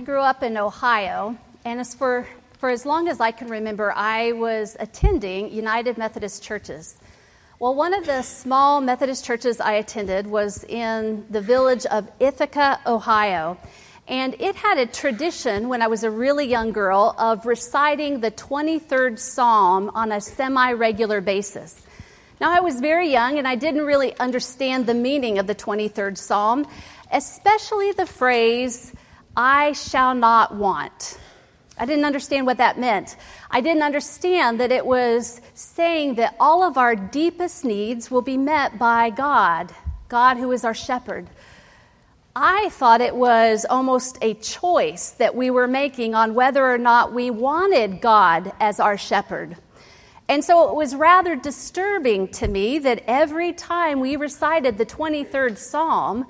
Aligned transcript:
I 0.00 0.02
grew 0.02 0.22
up 0.22 0.42
in 0.42 0.56
Ohio, 0.56 1.36
and 1.62 1.78
as 1.78 1.94
for, 1.94 2.26
for 2.56 2.70
as 2.70 2.86
long 2.86 3.06
as 3.08 3.20
I 3.20 3.32
can 3.32 3.48
remember, 3.48 3.92
I 3.92 4.32
was 4.32 4.74
attending 4.80 5.52
United 5.52 5.98
Methodist 5.98 6.42
churches. 6.42 6.96
Well, 7.58 7.74
one 7.74 7.92
of 7.92 8.06
the 8.06 8.22
small 8.22 8.80
Methodist 8.80 9.26
churches 9.26 9.60
I 9.60 9.74
attended 9.74 10.26
was 10.26 10.64
in 10.64 11.26
the 11.28 11.42
village 11.42 11.84
of 11.84 12.10
Ithaca, 12.18 12.80
Ohio. 12.86 13.58
And 14.08 14.40
it 14.40 14.56
had 14.56 14.78
a 14.78 14.86
tradition 14.86 15.68
when 15.68 15.82
I 15.82 15.88
was 15.88 16.02
a 16.02 16.10
really 16.10 16.46
young 16.46 16.72
girl 16.72 17.14
of 17.18 17.44
reciting 17.44 18.20
the 18.20 18.30
23rd 18.30 19.18
Psalm 19.18 19.90
on 19.90 20.12
a 20.12 20.20
semi 20.22 20.72
regular 20.72 21.20
basis. 21.20 21.78
Now, 22.40 22.50
I 22.50 22.60
was 22.60 22.80
very 22.80 23.12
young 23.12 23.36
and 23.36 23.46
I 23.46 23.54
didn't 23.54 23.84
really 23.84 24.18
understand 24.18 24.86
the 24.86 24.94
meaning 24.94 25.38
of 25.38 25.46
the 25.46 25.54
23rd 25.54 26.16
Psalm, 26.16 26.66
especially 27.12 27.92
the 27.92 28.06
phrase, 28.06 28.94
I 29.36 29.72
shall 29.72 30.14
not 30.14 30.54
want. 30.54 31.18
I 31.78 31.86
didn't 31.86 32.04
understand 32.04 32.46
what 32.46 32.58
that 32.58 32.78
meant. 32.78 33.16
I 33.50 33.62
didn't 33.62 33.82
understand 33.82 34.60
that 34.60 34.70
it 34.70 34.84
was 34.84 35.40
saying 35.54 36.16
that 36.16 36.36
all 36.38 36.62
of 36.62 36.76
our 36.76 36.94
deepest 36.94 37.64
needs 37.64 38.10
will 38.10 38.22
be 38.22 38.36
met 38.36 38.78
by 38.78 39.08
God, 39.08 39.72
God 40.08 40.36
who 40.36 40.52
is 40.52 40.64
our 40.64 40.74
shepherd. 40.74 41.28
I 42.36 42.68
thought 42.68 43.00
it 43.00 43.16
was 43.16 43.64
almost 43.68 44.18
a 44.20 44.34
choice 44.34 45.10
that 45.12 45.34
we 45.34 45.50
were 45.50 45.66
making 45.66 46.14
on 46.14 46.34
whether 46.34 46.64
or 46.70 46.78
not 46.78 47.12
we 47.12 47.30
wanted 47.30 48.00
God 48.00 48.52
as 48.60 48.78
our 48.78 48.98
shepherd. 48.98 49.56
And 50.28 50.44
so 50.44 50.68
it 50.68 50.76
was 50.76 50.94
rather 50.94 51.34
disturbing 51.34 52.28
to 52.28 52.46
me 52.46 52.78
that 52.78 53.02
every 53.06 53.52
time 53.52 53.98
we 53.98 54.14
recited 54.14 54.78
the 54.78 54.86
23rd 54.86 55.58
Psalm, 55.58 56.26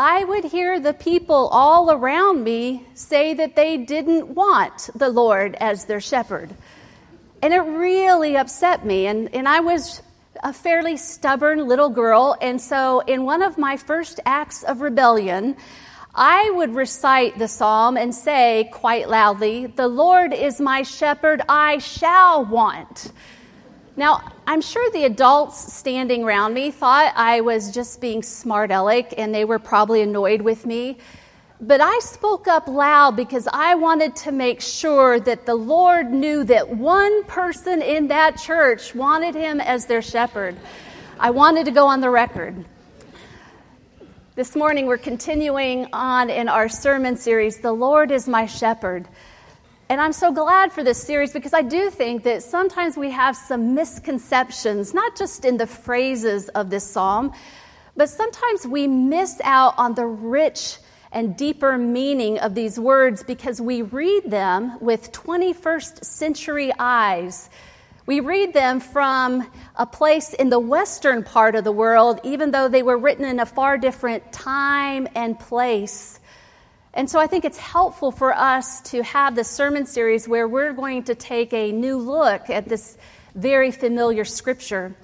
I 0.00 0.22
would 0.22 0.44
hear 0.44 0.78
the 0.78 0.94
people 0.94 1.48
all 1.48 1.90
around 1.90 2.44
me 2.44 2.86
say 2.94 3.34
that 3.34 3.56
they 3.56 3.76
didn't 3.76 4.28
want 4.28 4.90
the 4.94 5.08
Lord 5.08 5.56
as 5.56 5.86
their 5.86 6.00
shepherd. 6.00 6.54
And 7.42 7.52
it 7.52 7.58
really 7.58 8.36
upset 8.36 8.86
me. 8.86 9.08
And, 9.08 9.34
and 9.34 9.48
I 9.48 9.58
was 9.58 10.00
a 10.44 10.52
fairly 10.52 10.96
stubborn 10.96 11.66
little 11.66 11.88
girl. 11.88 12.36
And 12.40 12.60
so, 12.60 13.00
in 13.00 13.24
one 13.24 13.42
of 13.42 13.58
my 13.58 13.76
first 13.76 14.20
acts 14.24 14.62
of 14.62 14.82
rebellion, 14.82 15.56
I 16.14 16.48
would 16.50 16.76
recite 16.76 17.36
the 17.36 17.48
psalm 17.48 17.96
and 17.96 18.14
say 18.14 18.70
quite 18.72 19.08
loudly, 19.08 19.66
The 19.66 19.88
Lord 19.88 20.32
is 20.32 20.60
my 20.60 20.84
shepherd, 20.84 21.42
I 21.48 21.78
shall 21.78 22.44
want. 22.44 23.10
Now, 23.98 24.30
I'm 24.46 24.60
sure 24.60 24.88
the 24.92 25.06
adults 25.06 25.72
standing 25.74 26.22
around 26.22 26.54
me 26.54 26.70
thought 26.70 27.12
I 27.16 27.40
was 27.40 27.72
just 27.72 28.00
being 28.00 28.22
smart 28.22 28.70
aleck 28.70 29.12
and 29.18 29.34
they 29.34 29.44
were 29.44 29.58
probably 29.58 30.02
annoyed 30.02 30.40
with 30.40 30.64
me. 30.64 30.98
But 31.60 31.80
I 31.80 31.98
spoke 31.98 32.46
up 32.46 32.68
loud 32.68 33.16
because 33.16 33.48
I 33.52 33.74
wanted 33.74 34.14
to 34.14 34.30
make 34.30 34.60
sure 34.60 35.18
that 35.18 35.46
the 35.46 35.56
Lord 35.56 36.12
knew 36.12 36.44
that 36.44 36.76
one 36.76 37.24
person 37.24 37.82
in 37.82 38.06
that 38.06 38.38
church 38.38 38.94
wanted 38.94 39.34
him 39.34 39.60
as 39.60 39.86
their 39.86 40.00
shepherd. 40.00 40.56
I 41.18 41.30
wanted 41.30 41.64
to 41.64 41.72
go 41.72 41.88
on 41.88 42.00
the 42.00 42.10
record. 42.10 42.64
This 44.36 44.54
morning, 44.54 44.86
we're 44.86 44.98
continuing 44.98 45.88
on 45.92 46.30
in 46.30 46.48
our 46.48 46.68
sermon 46.68 47.16
series, 47.16 47.58
The 47.58 47.72
Lord 47.72 48.12
is 48.12 48.28
My 48.28 48.46
Shepherd. 48.46 49.08
And 49.90 50.02
I'm 50.02 50.12
so 50.12 50.30
glad 50.32 50.70
for 50.70 50.84
this 50.84 51.02
series 51.02 51.32
because 51.32 51.54
I 51.54 51.62
do 51.62 51.88
think 51.88 52.24
that 52.24 52.42
sometimes 52.42 52.98
we 52.98 53.10
have 53.10 53.34
some 53.34 53.74
misconceptions, 53.74 54.92
not 54.92 55.16
just 55.16 55.46
in 55.46 55.56
the 55.56 55.66
phrases 55.66 56.50
of 56.50 56.68
this 56.68 56.84
psalm, 56.84 57.32
but 57.96 58.10
sometimes 58.10 58.66
we 58.66 58.86
miss 58.86 59.40
out 59.42 59.72
on 59.78 59.94
the 59.94 60.04
rich 60.04 60.76
and 61.10 61.34
deeper 61.38 61.78
meaning 61.78 62.38
of 62.38 62.54
these 62.54 62.78
words 62.78 63.22
because 63.22 63.62
we 63.62 63.80
read 63.80 64.30
them 64.30 64.78
with 64.80 65.10
21st 65.10 66.04
century 66.04 66.70
eyes. 66.78 67.48
We 68.04 68.20
read 68.20 68.52
them 68.52 68.80
from 68.80 69.50
a 69.74 69.86
place 69.86 70.34
in 70.34 70.50
the 70.50 70.60
western 70.60 71.22
part 71.22 71.54
of 71.54 71.64
the 71.64 71.72
world, 71.72 72.20
even 72.24 72.50
though 72.50 72.68
they 72.68 72.82
were 72.82 72.98
written 72.98 73.24
in 73.24 73.40
a 73.40 73.46
far 73.46 73.78
different 73.78 74.32
time 74.32 75.08
and 75.14 75.38
place. 75.38 76.17
And 76.98 77.08
so 77.08 77.20
I 77.20 77.28
think 77.28 77.44
it's 77.44 77.58
helpful 77.58 78.10
for 78.10 78.34
us 78.34 78.80
to 78.90 79.04
have 79.04 79.36
this 79.36 79.48
sermon 79.48 79.86
series 79.86 80.26
where 80.26 80.48
we're 80.48 80.72
going 80.72 81.04
to 81.04 81.14
take 81.14 81.52
a 81.52 81.70
new 81.70 81.96
look 81.96 82.50
at 82.50 82.68
this 82.68 82.98
very 83.36 83.70
familiar 83.70 84.24
scripture. 84.24 84.96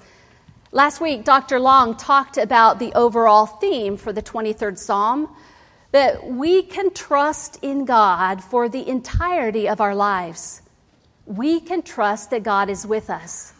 Last 0.73 1.01
week, 1.01 1.23
Dr. 1.23 1.61
Long 1.61 1.97
talked 1.97 2.37
about 2.37 2.81
the 2.81 2.93
overall 2.95 3.47
theme 3.47 3.97
for 3.97 4.13
the 4.13 4.23
23rd 4.23 4.77
Psalm 4.77 5.37
that 5.93 6.27
we 6.27 6.63
can 6.65 6.93
trust 6.93 7.61
in 7.63 7.85
God 7.85 8.43
for 8.43 8.69
the 8.69 8.89
entirety 8.89 9.69
of 9.69 9.81
our 9.81 9.95
lives. 9.95 10.63
We 11.27 11.61
can 11.61 11.83
trust 11.83 12.31
that 12.31 12.43
God 12.43 12.71
is 12.71 12.85
with 12.85 13.09
us. 13.09 13.53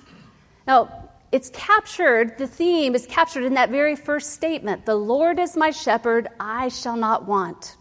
Now, 0.67 1.09
it's 1.31 1.51
captured, 1.51 2.37
the 2.39 2.49
theme 2.49 2.97
is 2.97 3.07
captured 3.07 3.45
in 3.45 3.55
that 3.55 3.71
very 3.71 3.95
first 3.95 4.33
statement 4.33 4.87
The 4.87 4.97
Lord 4.97 5.39
is 5.39 5.57
my 5.57 5.71
shepherd, 5.71 6.27
I 6.41 6.67
shall 6.67 6.97
not 6.97 7.29
want. 7.29 7.77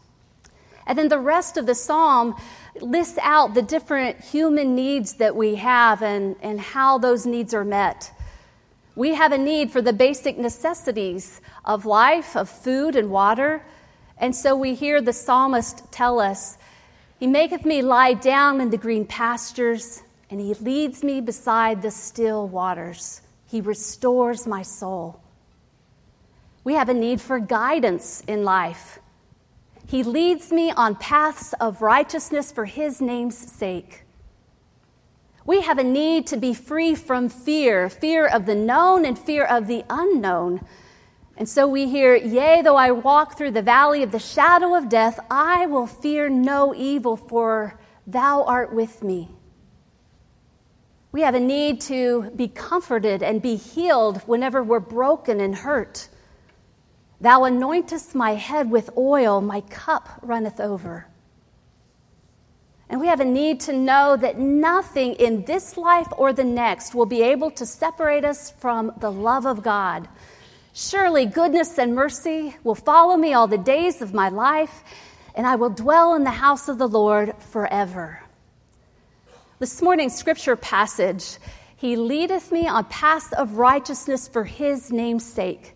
And 0.85 0.97
then 0.97 1.09
the 1.09 1.19
rest 1.19 1.57
of 1.57 1.65
the 1.65 1.75
psalm 1.75 2.35
lists 2.81 3.17
out 3.21 3.53
the 3.53 3.61
different 3.61 4.19
human 4.19 4.75
needs 4.75 5.13
that 5.15 5.35
we 5.35 5.55
have 5.55 6.01
and, 6.01 6.35
and 6.41 6.59
how 6.59 6.97
those 6.97 7.25
needs 7.25 7.53
are 7.53 7.65
met. 7.65 8.11
We 8.95 9.15
have 9.15 9.31
a 9.31 9.37
need 9.37 9.71
for 9.71 9.81
the 9.81 9.93
basic 9.93 10.37
necessities 10.37 11.41
of 11.65 11.85
life, 11.85 12.35
of 12.35 12.49
food 12.49 12.95
and 12.95 13.09
water. 13.09 13.65
And 14.17 14.35
so 14.35 14.55
we 14.55 14.75
hear 14.75 15.01
the 15.01 15.13
psalmist 15.13 15.91
tell 15.91 16.19
us, 16.19 16.57
He 17.19 17.25
maketh 17.25 17.65
me 17.65 17.81
lie 17.81 18.13
down 18.13 18.61
in 18.61 18.69
the 18.69 18.77
green 18.77 19.05
pastures, 19.05 20.03
and 20.29 20.39
He 20.39 20.53
leads 20.55 21.03
me 21.03 21.21
beside 21.21 21.81
the 21.81 21.91
still 21.91 22.47
waters. 22.47 23.21
He 23.47 23.61
restores 23.61 24.45
my 24.45 24.61
soul. 24.61 25.19
We 26.63 26.75
have 26.75 26.89
a 26.89 26.93
need 26.93 27.19
for 27.19 27.39
guidance 27.39 28.23
in 28.27 28.43
life. 28.43 28.99
He 29.85 30.03
leads 30.03 30.51
me 30.51 30.71
on 30.71 30.95
paths 30.95 31.53
of 31.59 31.81
righteousness 31.81 32.51
for 32.51 32.65
his 32.65 33.01
name's 33.01 33.37
sake. 33.37 34.03
We 35.45 35.61
have 35.61 35.77
a 35.77 35.83
need 35.83 36.27
to 36.27 36.37
be 36.37 36.53
free 36.53 36.95
from 36.95 37.27
fear 37.27 37.89
fear 37.89 38.25
of 38.25 38.45
the 38.45 38.55
known 38.55 39.05
and 39.05 39.19
fear 39.19 39.43
of 39.43 39.67
the 39.67 39.83
unknown. 39.89 40.61
And 41.35 41.49
so 41.49 41.67
we 41.67 41.89
hear, 41.89 42.15
Yea, 42.15 42.61
though 42.61 42.75
I 42.75 42.91
walk 42.91 43.37
through 43.37 43.51
the 43.51 43.61
valley 43.61 44.03
of 44.03 44.11
the 44.11 44.19
shadow 44.19 44.75
of 44.75 44.87
death, 44.87 45.19
I 45.29 45.65
will 45.65 45.87
fear 45.87 46.29
no 46.29 46.73
evil, 46.75 47.17
for 47.17 47.79
thou 48.05 48.43
art 48.43 48.73
with 48.73 49.03
me. 49.03 49.29
We 51.11 51.21
have 51.21 51.35
a 51.35 51.39
need 51.39 51.81
to 51.81 52.31
be 52.35 52.47
comforted 52.47 53.21
and 53.21 53.41
be 53.41 53.55
healed 53.55 54.21
whenever 54.21 54.63
we're 54.63 54.79
broken 54.79 55.39
and 55.39 55.55
hurt. 55.55 56.07
Thou 57.23 57.43
anointest 57.43 58.15
my 58.15 58.31
head 58.31 58.69
with 58.69 58.89
oil, 58.97 59.39
my 59.39 59.61
cup 59.61 60.19
runneth 60.21 60.59
over. 60.59 61.07
And 62.89 62.99
we 62.99 63.07
have 63.07 63.21
a 63.21 63.25
need 63.25 63.61
to 63.61 63.71
know 63.71 64.17
that 64.17 64.37
nothing 64.37 65.13
in 65.13 65.45
this 65.45 65.77
life 65.77 66.09
or 66.17 66.33
the 66.33 66.43
next 66.43 66.93
will 66.93 67.05
be 67.05 67.21
able 67.21 67.49
to 67.51 67.65
separate 67.65 68.25
us 68.25 68.51
from 68.51 68.91
the 68.99 69.09
love 69.09 69.45
of 69.45 69.63
God. 69.63 70.09
Surely 70.73 71.25
goodness 71.25 71.79
and 71.79 71.95
mercy 71.95 72.57
will 72.61 72.75
follow 72.75 73.15
me 73.15 73.33
all 73.33 73.47
the 73.47 73.57
days 73.57 74.01
of 74.01 74.13
my 74.13 74.27
life, 74.27 74.83
and 75.33 75.47
I 75.47 75.55
will 75.55 75.69
dwell 75.69 76.15
in 76.15 76.25
the 76.25 76.31
house 76.31 76.67
of 76.67 76.77
the 76.77 76.89
Lord 76.89 77.33
forever. 77.39 78.21
This 79.59 79.81
morning's 79.81 80.17
scripture 80.17 80.57
passage 80.57 81.37
He 81.77 81.95
leadeth 81.95 82.51
me 82.51 82.67
on 82.67 82.83
paths 82.83 83.31
of 83.31 83.59
righteousness 83.59 84.27
for 84.27 84.43
His 84.43 84.91
name's 84.91 85.25
sake. 85.25 85.72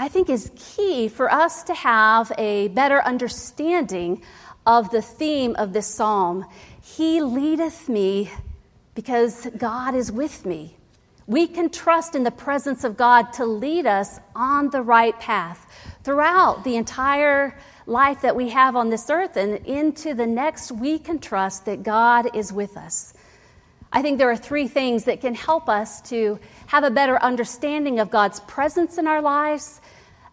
I 0.00 0.08
think 0.08 0.30
is 0.30 0.50
key 0.56 1.08
for 1.08 1.30
us 1.30 1.62
to 1.64 1.74
have 1.74 2.32
a 2.38 2.68
better 2.68 3.02
understanding 3.02 4.22
of 4.64 4.90
the 4.90 5.02
theme 5.02 5.54
of 5.56 5.74
this 5.74 5.88
psalm. 5.88 6.46
He 6.80 7.20
leadeth 7.20 7.86
me 7.86 8.30
because 8.94 9.46
God 9.58 9.94
is 9.94 10.10
with 10.10 10.46
me. 10.46 10.78
We 11.26 11.46
can 11.46 11.68
trust 11.68 12.14
in 12.14 12.22
the 12.22 12.30
presence 12.30 12.82
of 12.82 12.96
God 12.96 13.34
to 13.34 13.44
lead 13.44 13.84
us 13.84 14.18
on 14.34 14.70
the 14.70 14.80
right 14.80 15.20
path 15.20 15.66
throughout 16.02 16.64
the 16.64 16.76
entire 16.76 17.58
life 17.84 18.22
that 18.22 18.34
we 18.34 18.48
have 18.48 18.76
on 18.76 18.88
this 18.88 19.10
earth 19.10 19.36
and 19.36 19.56
into 19.66 20.14
the 20.14 20.26
next. 20.26 20.72
We 20.72 20.98
can 20.98 21.18
trust 21.18 21.66
that 21.66 21.82
God 21.82 22.34
is 22.34 22.54
with 22.54 22.78
us. 22.78 23.12
I 23.92 24.02
think 24.02 24.18
there 24.18 24.30
are 24.30 24.36
three 24.36 24.68
things 24.68 25.04
that 25.04 25.20
can 25.20 25.34
help 25.34 25.68
us 25.68 26.00
to 26.02 26.38
have 26.66 26.84
a 26.84 26.90
better 26.90 27.20
understanding 27.20 27.98
of 27.98 28.10
God's 28.10 28.38
presence 28.40 28.98
in 28.98 29.08
our 29.08 29.20
lives 29.20 29.80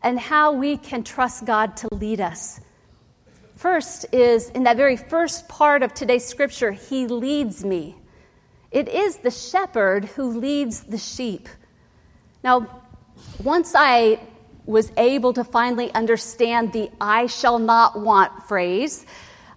and 0.04 0.19
how 0.19 0.51
we 0.51 0.77
can 0.77 1.04
trust 1.04 1.45
God 1.45 1.75
to 1.77 1.88
lead 1.92 2.21
us. 2.21 2.59
First 3.56 4.06
is 4.13 4.50
in 4.51 4.63
that 4.63 4.77
very 4.77 4.95
first 4.95 5.48
part 5.48 5.81
of 5.81 5.92
today's 5.95 6.24
scripture, 6.24 6.71
He 6.71 7.07
leads 7.07 7.65
me. 7.65 7.95
It 8.69 8.88
is 8.89 9.18
the 9.18 9.31
shepherd 9.31 10.06
who 10.06 10.38
leads 10.38 10.83
the 10.83 11.00
sheep. 11.00 11.50
Now, 12.44 12.83
once 13.44 13.74
I 13.75 14.19
was 14.68 14.92
able 14.98 15.33
to 15.33 15.44
finally 15.44 15.92
understand 15.94 16.74
the 16.74 16.92
I 17.01 17.25
shall 17.25 17.57
not 17.57 18.00
want 18.00 18.44
phrase, 18.44 19.06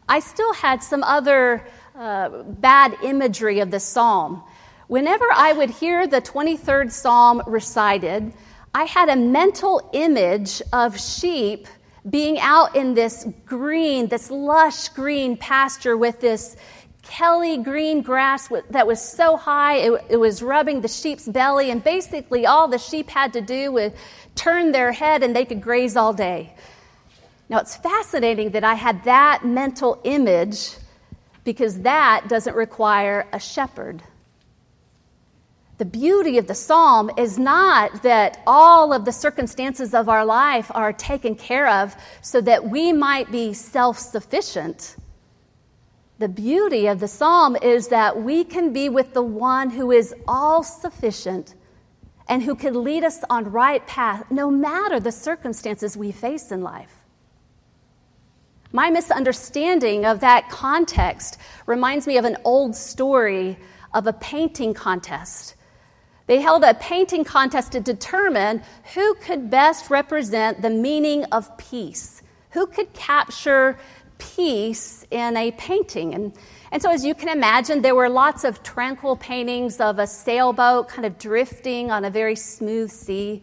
I 0.09 0.21
still 0.21 0.55
had 0.55 0.83
some 0.83 1.03
other 1.03 1.67
uh, 2.01 2.43
bad 2.45 2.97
imagery 3.03 3.61
of 3.61 3.71
the 3.71 3.79
psalm. 3.79 4.43
Whenever 4.89 5.27
I 5.35 5.53
would 5.53 5.69
hear 5.69 6.07
the 6.07 6.23
23rd 6.23 6.91
psalm 6.91 7.43
recited, 7.47 8.33
I 8.75 8.85
had 8.85 9.11
a 9.11 9.17
mental 9.17 9.87
image 9.93 10.63
of 10.73 10.99
sheep 10.99 11.69
being 12.09 12.41
out 12.41 12.75
in 12.75 12.95
this 12.95 13.27
green, 13.45 14.09
this 14.09 14.31
lush 14.31 14.89
green 14.89 15.37
pasture 15.37 15.95
with 15.95 16.21
this 16.21 16.57
Kelly 17.03 17.59
green 17.59 18.01
grass 18.01 18.49
that 18.71 18.87
was 18.87 19.03
so 19.03 19.37
high, 19.37 19.77
it, 19.77 20.05
it, 20.09 20.17
was 20.17 20.43
rubbing 20.43 20.81
the 20.81 20.89
sheep's 20.89 21.29
belly, 21.29 21.71
and 21.71 21.85
basically 21.85 22.47
all 22.47 22.67
the 22.67 22.79
sheep 22.79 23.11
had 23.11 23.35
to 23.35 23.43
do 23.43 23.73
was 23.73 23.93
turn 24.37 24.73
their 24.73 24.93
head 24.93 25.23
and 25.23 25.37
they 25.37 25.45
could 25.45 25.61
graze 25.61 25.97
all 25.97 26.15
day. 26.15 26.55
Now 27.51 27.59
it's 27.59 27.77
fascinating 27.77 28.53
that 28.53 28.65
I 28.65 28.75
had 28.75 29.05
that 29.05 29.45
mental 29.45 30.01
image 30.05 30.77
because 31.45 31.81
that 31.81 32.29
doesn't 32.29 32.57
require 32.57 33.27
a 33.33 33.41
shepherd. 33.41 34.03
The 35.79 35.87
beauty 35.87 36.37
of 36.37 36.47
the 36.47 36.55
psalm 36.55 37.11
is 37.17 37.39
not 37.39 38.03
that 38.03 38.43
all 38.47 38.93
of 38.93 39.07
the 39.07 39.13
circumstances 39.13 39.95
of 39.95 40.11
our 40.11 40.27
life 40.27 40.71
are 40.75 40.93
taken 40.93 41.35
care 41.35 41.69
of 41.69 41.97
so 42.21 42.43
that 42.43 42.69
we 42.69 42.93
might 42.93 43.33
be 43.33 43.55
self 43.55 43.99
sufficient. 43.99 44.97
The 46.19 46.29
beauty 46.29 46.87
of 46.87 47.01
the 47.01 47.09
psalm 47.09 47.57
is 47.57 47.89
that 47.89 48.23
we 48.23 48.45
can 48.45 48.75
be 48.75 48.91
with 48.91 49.15
the 49.15 49.23
one 49.23 49.71
who 49.71 49.91
is 49.91 50.15
all 50.29 50.63
sufficient 50.63 51.55
and 52.29 52.43
who 52.43 52.55
can 52.55 52.85
lead 52.85 53.03
us 53.03 53.25
on 53.31 53.51
right 53.51 53.87
path 53.87 54.31
no 54.31 54.51
matter 54.51 55.01
the 55.01 55.13
circumstances 55.13 55.97
we 55.97 56.13
face 56.13 56.53
in 56.53 56.61
life. 56.61 57.00
My 58.73 58.91
misunderstanding 58.91 60.05
of 60.05 60.21
that 60.21 60.49
context 60.49 61.39
reminds 61.67 62.07
me 62.07 62.19
of 62.19 62.25
an 62.25 62.37
old 62.45 62.77
story 62.77 63.59
of 63.93 64.07
a 64.07 64.13
painting 64.13 64.75
contest 64.75 65.57
they 66.31 66.41
held 66.41 66.63
a 66.63 66.75
painting 66.75 67.25
contest 67.25 67.73
to 67.73 67.81
determine 67.81 68.63
who 68.95 69.15
could 69.15 69.51
best 69.51 69.91
represent 69.91 70.63
the 70.63 70.71
meaning 70.71 71.25
of 71.33 71.59
peace, 71.59 72.23
who 72.51 72.69
could 72.69 72.93
capture 72.93 73.81
peace 74.19 75.05
in 75.11 75.37
a 75.37 75.51
painting. 75.51 76.15
And, 76.15 76.33
and 76.71 76.81
so, 76.81 76.89
as 76.93 77.05
you 77.05 77.17
can 77.17 77.31
imagine, 77.31 77.83
there 77.83 77.97
were 77.97 78.09
lots 78.09 78.45
of 78.45 78.63
tranquil 78.63 79.17
paintings 79.17 79.81
of 79.81 79.99
a 79.99 80.07
sailboat 80.07 80.89
kind 80.89 81.05
of 81.05 81.19
drifting 81.19 81.91
on 81.91 82.05
a 82.05 82.11
very 82.11 82.37
smooth 82.37 82.93
sea. 82.93 83.43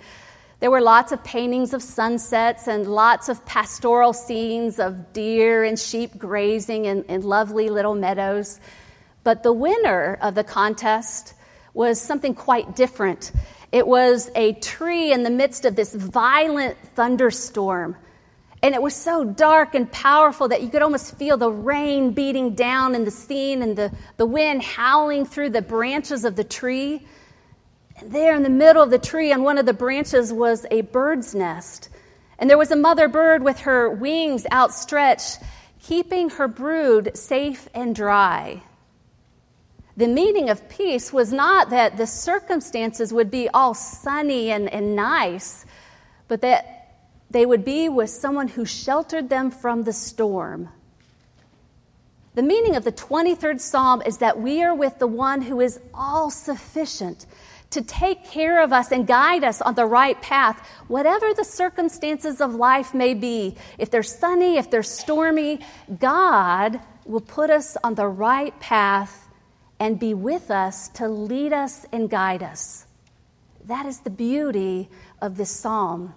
There 0.60 0.72
were 0.72 0.82
lots 0.82 1.12
of 1.12 1.24
paintings 1.24 1.74
of 1.74 1.84
sunsets 1.84 2.68
and 2.68 2.88
lots 2.88 3.30
of 3.30 3.46
pastoral 3.46 4.12
scenes 4.12 4.80
of 4.80 5.14
deer 5.14 5.64
and 5.64 5.78
sheep 5.78 6.18
grazing 6.18 6.86
in, 6.86 7.04
in 7.04 7.22
lovely 7.22 7.70
little 7.70 7.94
meadows. 7.94 8.60
But 9.24 9.44
the 9.44 9.54
winner 9.54 10.18
of 10.20 10.34
the 10.34 10.44
contest 10.44 11.36
was 11.76 12.02
something 12.02 12.34
quite 12.34 12.76
different. 12.76 13.32
It 13.72 13.86
was 13.86 14.32
a 14.34 14.54
tree 14.54 15.12
in 15.12 15.22
the 15.22 15.30
midst 15.30 15.66
of 15.66 15.76
this 15.76 15.94
violent 15.94 16.76
thunderstorm. 16.96 17.96
And 18.64 18.74
it 18.74 18.82
was 18.82 18.96
so 18.96 19.24
dark 19.24 19.76
and 19.76 19.92
powerful 19.92 20.48
that 20.48 20.64
you 20.64 20.70
could 20.70 20.82
almost 20.82 21.16
feel 21.18 21.38
the 21.38 21.52
rain 21.52 22.14
beating 22.14 22.56
down 22.56 22.96
in 22.96 23.06
the 23.06 23.12
scene 23.12 23.62
and 23.62 23.76
the, 23.76 23.92
the 24.18 24.26
wind 24.26 24.64
howling 24.64 25.26
through 25.26 25.52
the 25.52 25.62
branches 25.62 26.26
of 26.26 26.36
the 26.36 26.44
tree. 26.44 27.06
And 28.00 28.12
there 28.12 28.36
in 28.36 28.44
the 28.44 28.50
middle 28.50 28.84
of 28.84 28.92
the 28.92 29.00
tree, 29.00 29.32
on 29.32 29.44
one 29.44 29.58
of 29.58 29.66
the 29.66 29.74
branches, 29.74 30.32
was 30.32 30.66
a 30.70 30.82
bird's 30.82 31.34
nest. 31.34 31.90
And 32.38 32.50
there 32.50 32.58
was 32.58 32.72
a 32.72 32.76
mother 32.76 33.08
bird 33.08 33.44
with 33.44 33.60
her 33.62 33.90
wings 33.90 34.46
outstretched, 34.52 35.40
keeping 35.82 36.30
her 36.32 36.48
brood 36.48 37.18
safe 37.18 37.68
and 37.74 37.96
dry. 37.96 38.62
The 39.96 40.08
meaning 40.08 40.50
of 40.52 40.70
peace 40.70 41.12
was 41.12 41.34
not 41.34 41.72
that 41.72 41.98
the 41.98 42.06
circumstances 42.06 43.12
would 43.12 43.32
be 43.32 43.50
all 43.50 43.74
sunny 43.74 44.52
and, 44.52 44.72
and 44.72 44.96
nice, 44.96 45.66
but 46.28 46.42
that 46.42 46.78
they 47.32 47.48
would 47.48 47.66
be 47.66 47.90
with 47.90 48.12
someone 48.12 48.48
who 48.48 48.64
sheltered 48.64 49.30
them 49.30 49.50
from 49.50 49.84
the 49.84 49.94
storm. 49.94 50.70
The 52.38 52.44
meaning 52.44 52.76
of 52.76 52.84
the 52.84 52.92
23rd 52.92 53.60
Psalm 53.60 54.04
is 54.06 54.20
that 54.20 54.40
we 54.40 54.62
are 54.62 54.76
with 54.76 55.00
the 55.00 55.08
one 55.08 55.42
who 55.42 55.60
is 55.60 55.80
all 55.92 56.30
sufficient 56.30 57.26
to 57.72 57.82
take 57.82 58.26
care 58.26 58.62
of 58.62 58.72
us 58.72 58.92
and 58.92 59.08
guide 59.08 59.44
us 59.44 59.60
on 59.60 59.74
the 59.74 59.88
right 59.88 60.22
path, 60.22 60.60
whatever 60.88 61.34
the 61.34 61.44
circumstances 61.44 62.40
of 62.40 62.54
life 62.54 62.94
may 62.94 63.16
be. 63.16 63.56
If 63.80 63.90
they're 63.90 64.04
sunny, 64.04 64.58
if 64.58 64.70
they're 64.70 64.84
stormy, 64.84 65.62
God 66.00 66.80
will 67.08 67.22
put 67.22 67.50
us 67.50 67.76
on 67.84 67.96
the 67.96 68.06
right 68.08 68.58
path 68.60 69.28
and 69.80 70.00
be 70.00 70.14
with 70.14 70.52
us 70.52 70.90
to 70.90 71.08
lead 71.08 71.54
us 71.54 71.88
and 71.92 72.08
guide 72.08 72.44
us. 72.44 72.86
That 73.66 73.88
is 73.88 74.02
the 74.02 74.12
beauty 74.12 74.90
of 75.20 75.38
this 75.38 75.50
psalm. 75.50 76.14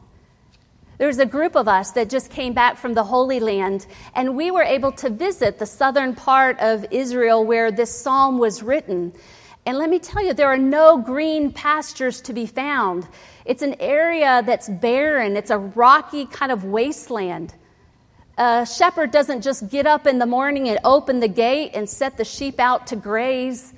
There's 1.00 1.18
a 1.18 1.24
group 1.24 1.56
of 1.56 1.66
us 1.66 1.92
that 1.92 2.10
just 2.10 2.30
came 2.30 2.52
back 2.52 2.76
from 2.76 2.92
the 2.92 3.04
Holy 3.04 3.40
Land, 3.40 3.86
and 4.14 4.36
we 4.36 4.50
were 4.50 4.62
able 4.62 4.92
to 4.92 5.08
visit 5.08 5.58
the 5.58 5.64
southern 5.64 6.14
part 6.14 6.60
of 6.60 6.84
Israel 6.90 7.42
where 7.42 7.72
this 7.72 7.90
psalm 7.90 8.36
was 8.36 8.62
written. 8.62 9.14
And 9.64 9.78
let 9.78 9.88
me 9.88 9.98
tell 9.98 10.22
you, 10.22 10.34
there 10.34 10.48
are 10.48 10.58
no 10.58 10.98
green 10.98 11.52
pastures 11.52 12.20
to 12.20 12.34
be 12.34 12.44
found. 12.44 13.08
It's 13.46 13.62
an 13.62 13.76
area 13.80 14.42
that's 14.44 14.68
barren, 14.68 15.38
it's 15.38 15.48
a 15.48 15.56
rocky 15.56 16.26
kind 16.26 16.52
of 16.52 16.64
wasteland. 16.64 17.54
A 18.36 18.66
shepherd 18.66 19.10
doesn't 19.10 19.40
just 19.40 19.70
get 19.70 19.86
up 19.86 20.06
in 20.06 20.18
the 20.18 20.26
morning 20.26 20.68
and 20.68 20.78
open 20.84 21.20
the 21.20 21.28
gate 21.28 21.70
and 21.72 21.88
set 21.88 22.18
the 22.18 22.26
sheep 22.26 22.60
out 22.60 22.86
to 22.88 22.96
graze. 22.96 23.72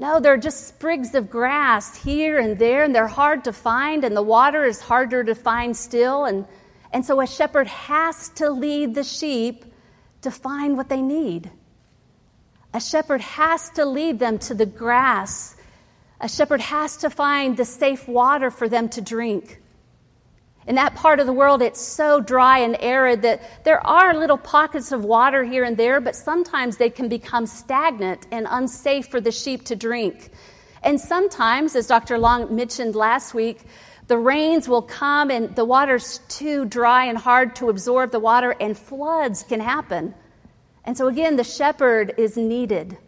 No, 0.00 0.18
they're 0.18 0.38
just 0.38 0.66
sprigs 0.66 1.14
of 1.14 1.28
grass 1.28 1.94
here 1.94 2.38
and 2.38 2.58
there, 2.58 2.84
and 2.84 2.94
they're 2.94 3.06
hard 3.06 3.44
to 3.44 3.52
find, 3.52 4.02
and 4.02 4.16
the 4.16 4.22
water 4.22 4.64
is 4.64 4.80
harder 4.80 5.22
to 5.22 5.34
find 5.34 5.76
still. 5.76 6.24
And, 6.24 6.46
and 6.90 7.04
so 7.04 7.20
a 7.20 7.26
shepherd 7.26 7.66
has 7.66 8.30
to 8.30 8.48
lead 8.48 8.94
the 8.94 9.04
sheep 9.04 9.66
to 10.22 10.30
find 10.30 10.78
what 10.78 10.88
they 10.88 11.02
need. 11.02 11.50
A 12.72 12.80
shepherd 12.80 13.20
has 13.20 13.68
to 13.70 13.84
lead 13.84 14.18
them 14.18 14.38
to 14.38 14.54
the 14.54 14.64
grass. 14.64 15.54
A 16.18 16.30
shepherd 16.30 16.62
has 16.62 16.96
to 16.98 17.10
find 17.10 17.58
the 17.58 17.66
safe 17.66 18.08
water 18.08 18.50
for 18.50 18.70
them 18.70 18.88
to 18.90 19.02
drink. 19.02 19.59
In 20.66 20.74
that 20.74 20.94
part 20.94 21.20
of 21.20 21.26
the 21.26 21.32
world, 21.32 21.62
it's 21.62 21.80
so 21.80 22.20
dry 22.20 22.58
and 22.58 22.76
arid 22.80 23.22
that 23.22 23.64
there 23.64 23.84
are 23.86 24.14
little 24.14 24.36
pockets 24.36 24.92
of 24.92 25.04
water 25.04 25.42
here 25.42 25.64
and 25.64 25.76
there, 25.76 26.00
but 26.00 26.14
sometimes 26.14 26.76
they 26.76 26.90
can 26.90 27.08
become 27.08 27.46
stagnant 27.46 28.26
and 28.30 28.46
unsafe 28.48 29.08
for 29.08 29.20
the 29.20 29.32
sheep 29.32 29.64
to 29.64 29.76
drink. 29.76 30.30
And 30.82 31.00
sometimes, 31.00 31.74
as 31.76 31.86
Dr. 31.86 32.18
Long 32.18 32.54
mentioned 32.54 32.94
last 32.94 33.34
week, 33.34 33.62
the 34.06 34.18
rains 34.18 34.68
will 34.68 34.82
come 34.82 35.30
and 35.30 35.54
the 35.56 35.64
water's 35.64 36.18
too 36.28 36.64
dry 36.66 37.04
and 37.06 37.16
hard 37.16 37.56
to 37.56 37.68
absorb 37.70 38.10
the 38.12 38.20
water, 38.20 38.56
and 38.60 38.76
floods 38.76 39.42
can 39.42 39.60
happen. 39.60 40.14
And 40.84 40.96
so, 40.96 41.06
again, 41.08 41.36
the 41.36 41.44
shepherd 41.44 42.14
is 42.18 42.36
needed. 42.36 42.98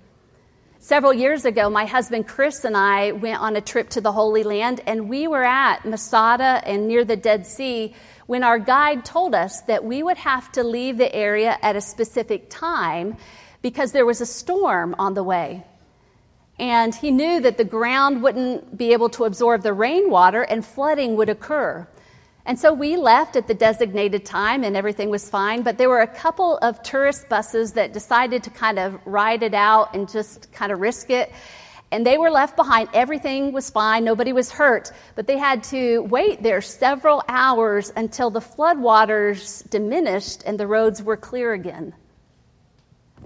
Several 0.84 1.14
years 1.14 1.44
ago, 1.44 1.70
my 1.70 1.84
husband 1.84 2.26
Chris 2.26 2.64
and 2.64 2.76
I 2.76 3.12
went 3.12 3.40
on 3.40 3.54
a 3.54 3.60
trip 3.60 3.90
to 3.90 4.00
the 4.00 4.10
Holy 4.10 4.42
Land, 4.42 4.80
and 4.84 5.08
we 5.08 5.28
were 5.28 5.44
at 5.44 5.84
Masada 5.84 6.60
and 6.66 6.88
near 6.88 7.04
the 7.04 7.14
Dead 7.14 7.46
Sea 7.46 7.94
when 8.26 8.42
our 8.42 8.58
guide 8.58 9.04
told 9.04 9.32
us 9.32 9.60
that 9.68 9.84
we 9.84 10.02
would 10.02 10.16
have 10.16 10.50
to 10.50 10.64
leave 10.64 10.98
the 10.98 11.14
area 11.14 11.56
at 11.62 11.76
a 11.76 11.80
specific 11.80 12.50
time 12.50 13.16
because 13.62 13.92
there 13.92 14.04
was 14.04 14.20
a 14.20 14.26
storm 14.26 14.96
on 14.98 15.14
the 15.14 15.22
way. 15.22 15.64
And 16.58 16.92
he 16.92 17.12
knew 17.12 17.38
that 17.38 17.58
the 17.58 17.64
ground 17.64 18.20
wouldn't 18.20 18.76
be 18.76 18.92
able 18.92 19.08
to 19.10 19.24
absorb 19.24 19.62
the 19.62 19.72
rainwater 19.72 20.42
and 20.42 20.66
flooding 20.66 21.14
would 21.14 21.28
occur. 21.28 21.86
And 22.44 22.58
so 22.58 22.72
we 22.72 22.96
left 22.96 23.36
at 23.36 23.46
the 23.46 23.54
designated 23.54 24.24
time 24.24 24.64
and 24.64 24.76
everything 24.76 25.10
was 25.10 25.30
fine, 25.30 25.62
but 25.62 25.78
there 25.78 25.88
were 25.88 26.00
a 26.00 26.08
couple 26.08 26.58
of 26.58 26.82
tourist 26.82 27.28
buses 27.28 27.72
that 27.74 27.92
decided 27.92 28.42
to 28.44 28.50
kind 28.50 28.78
of 28.78 28.98
ride 29.06 29.44
it 29.44 29.54
out 29.54 29.94
and 29.94 30.10
just 30.10 30.52
kind 30.52 30.72
of 30.72 30.80
risk 30.80 31.10
it. 31.10 31.32
And 31.92 32.04
they 32.04 32.18
were 32.18 32.30
left 32.30 32.56
behind. 32.56 32.88
Everything 32.94 33.52
was 33.52 33.70
fine, 33.70 34.02
nobody 34.02 34.32
was 34.32 34.50
hurt, 34.50 34.90
but 35.14 35.26
they 35.26 35.38
had 35.38 35.62
to 35.64 36.00
wait 36.00 36.42
there 36.42 36.62
several 36.62 37.22
hours 37.28 37.92
until 37.94 38.30
the 38.30 38.40
floodwaters 38.40 39.68
diminished 39.70 40.42
and 40.44 40.58
the 40.58 40.66
roads 40.66 41.02
were 41.02 41.18
clear 41.18 41.52
again. 41.52 41.94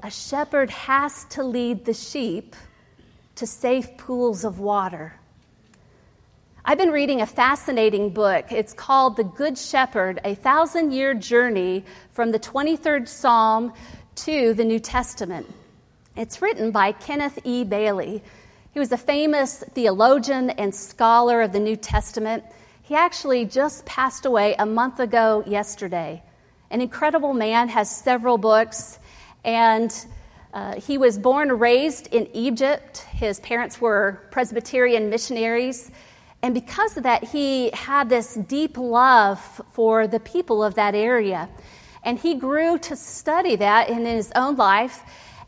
A 0.03 0.11
shepherd 0.11 0.69
has 0.71 1.25
to 1.31 1.43
lead 1.43 1.87
the 1.87 1.95
sheep 1.95 2.55
to 3.37 3.47
safe 3.47 3.97
pools 3.97 4.45
of 4.45 4.59
water. 4.59 5.15
I've 6.69 6.79
been 6.79 6.91
reading 6.91 7.21
a 7.21 7.27
fascinating 7.27 8.11
book. 8.11 8.51
It's 8.51 8.73
called 8.73 9.17
The 9.17 9.23
Good 9.23 9.57
Shepherd 9.57 10.21
A 10.25 10.35
Thousand 10.35 10.91
Year 10.91 11.15
Journey 11.15 11.85
from 12.11 12.33
the 12.33 12.41
23rd 12.41 13.07
Psalm 13.07 13.73
to 14.17 14.53
the 14.53 14.65
New 14.65 14.81
Testament. 14.81 15.47
It's 16.17 16.43
written 16.43 16.73
by 16.73 16.91
Kenneth 16.91 17.39
E. 17.45 17.63
Bailey. 17.63 18.21
He 18.73 18.81
was 18.81 18.91
a 18.91 18.97
famous 18.97 19.63
theologian 19.75 20.51
and 20.51 20.75
scholar 20.75 21.41
of 21.41 21.53
the 21.53 21.61
New 21.61 21.77
Testament. 21.77 22.43
He 22.83 22.97
actually 22.97 23.45
just 23.45 23.87
passed 23.87 24.27
away 24.27 24.57
a 24.59 24.67
month 24.67 24.99
ago 24.99 25.45
yesterday. 25.47 26.21
An 26.73 26.81
incredible 26.81 27.33
man, 27.33 27.69
has 27.69 27.89
several 27.89 28.39
books, 28.39 28.99
And 29.45 29.95
uh, 30.53 30.81
he 30.81 30.99
was 30.99 31.17
born 31.17 31.53
and 31.53 31.61
raised 31.61 32.13
in 32.13 32.27
Egypt. 32.35 33.07
His 33.13 33.39
parents 33.39 33.81
were 33.81 34.21
Presbyterian 34.33 35.11
missionaries. 35.11 35.93
And 36.43 36.55
because 36.55 36.97
of 36.97 37.03
that, 37.03 37.25
he 37.25 37.71
had 37.73 38.09
this 38.09 38.35
deep 38.35 38.77
love 38.77 39.41
for 39.73 40.07
the 40.07 40.21
people 40.21 40.63
of 40.63 40.75
that 40.75 40.95
area. 40.95 41.49
And 42.03 42.19
he 42.19 42.35
grew 42.35 42.79
to 42.79 42.95
study 42.95 43.57
that 43.57 43.89
in 43.89 44.07
his 44.07 44.31
own 44.37 44.57
life. 44.57 45.03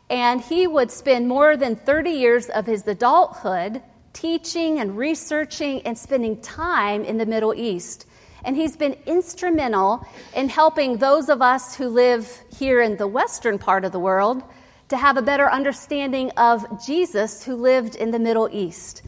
And 0.09 0.41
he 0.41 0.67
would 0.67 0.91
spend 0.91 1.27
more 1.27 1.55
than 1.55 1.75
30 1.75 2.09
years 2.09 2.49
of 2.49 2.65
his 2.65 2.85
adulthood 2.87 3.81
teaching 4.13 4.79
and 4.79 4.97
researching 4.97 5.81
and 5.83 5.97
spending 5.97 6.41
time 6.41 7.05
in 7.05 7.17
the 7.17 7.25
Middle 7.25 7.53
East. 7.53 8.05
And 8.43 8.55
he's 8.55 8.75
been 8.75 8.97
instrumental 9.05 10.05
in 10.35 10.49
helping 10.49 10.97
those 10.97 11.29
of 11.29 11.41
us 11.41 11.75
who 11.75 11.87
live 11.87 12.43
here 12.57 12.81
in 12.81 12.97
the 12.97 13.07
western 13.07 13.57
part 13.57 13.85
of 13.85 13.91
the 13.91 13.99
world 13.99 14.43
to 14.89 14.97
have 14.97 15.17
a 15.17 15.21
better 15.21 15.49
understanding 15.49 16.31
of 16.31 16.85
Jesus 16.85 17.43
who 17.43 17.55
lived 17.55 17.95
in 17.95 18.11
the 18.11 18.19
Middle 18.19 18.49
East. 18.51 19.03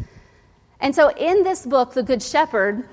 And 0.82 0.96
so, 0.96 1.10
in 1.10 1.44
this 1.44 1.66
book, 1.66 1.94
The 1.94 2.02
Good 2.02 2.24
Shepherd, 2.24 2.90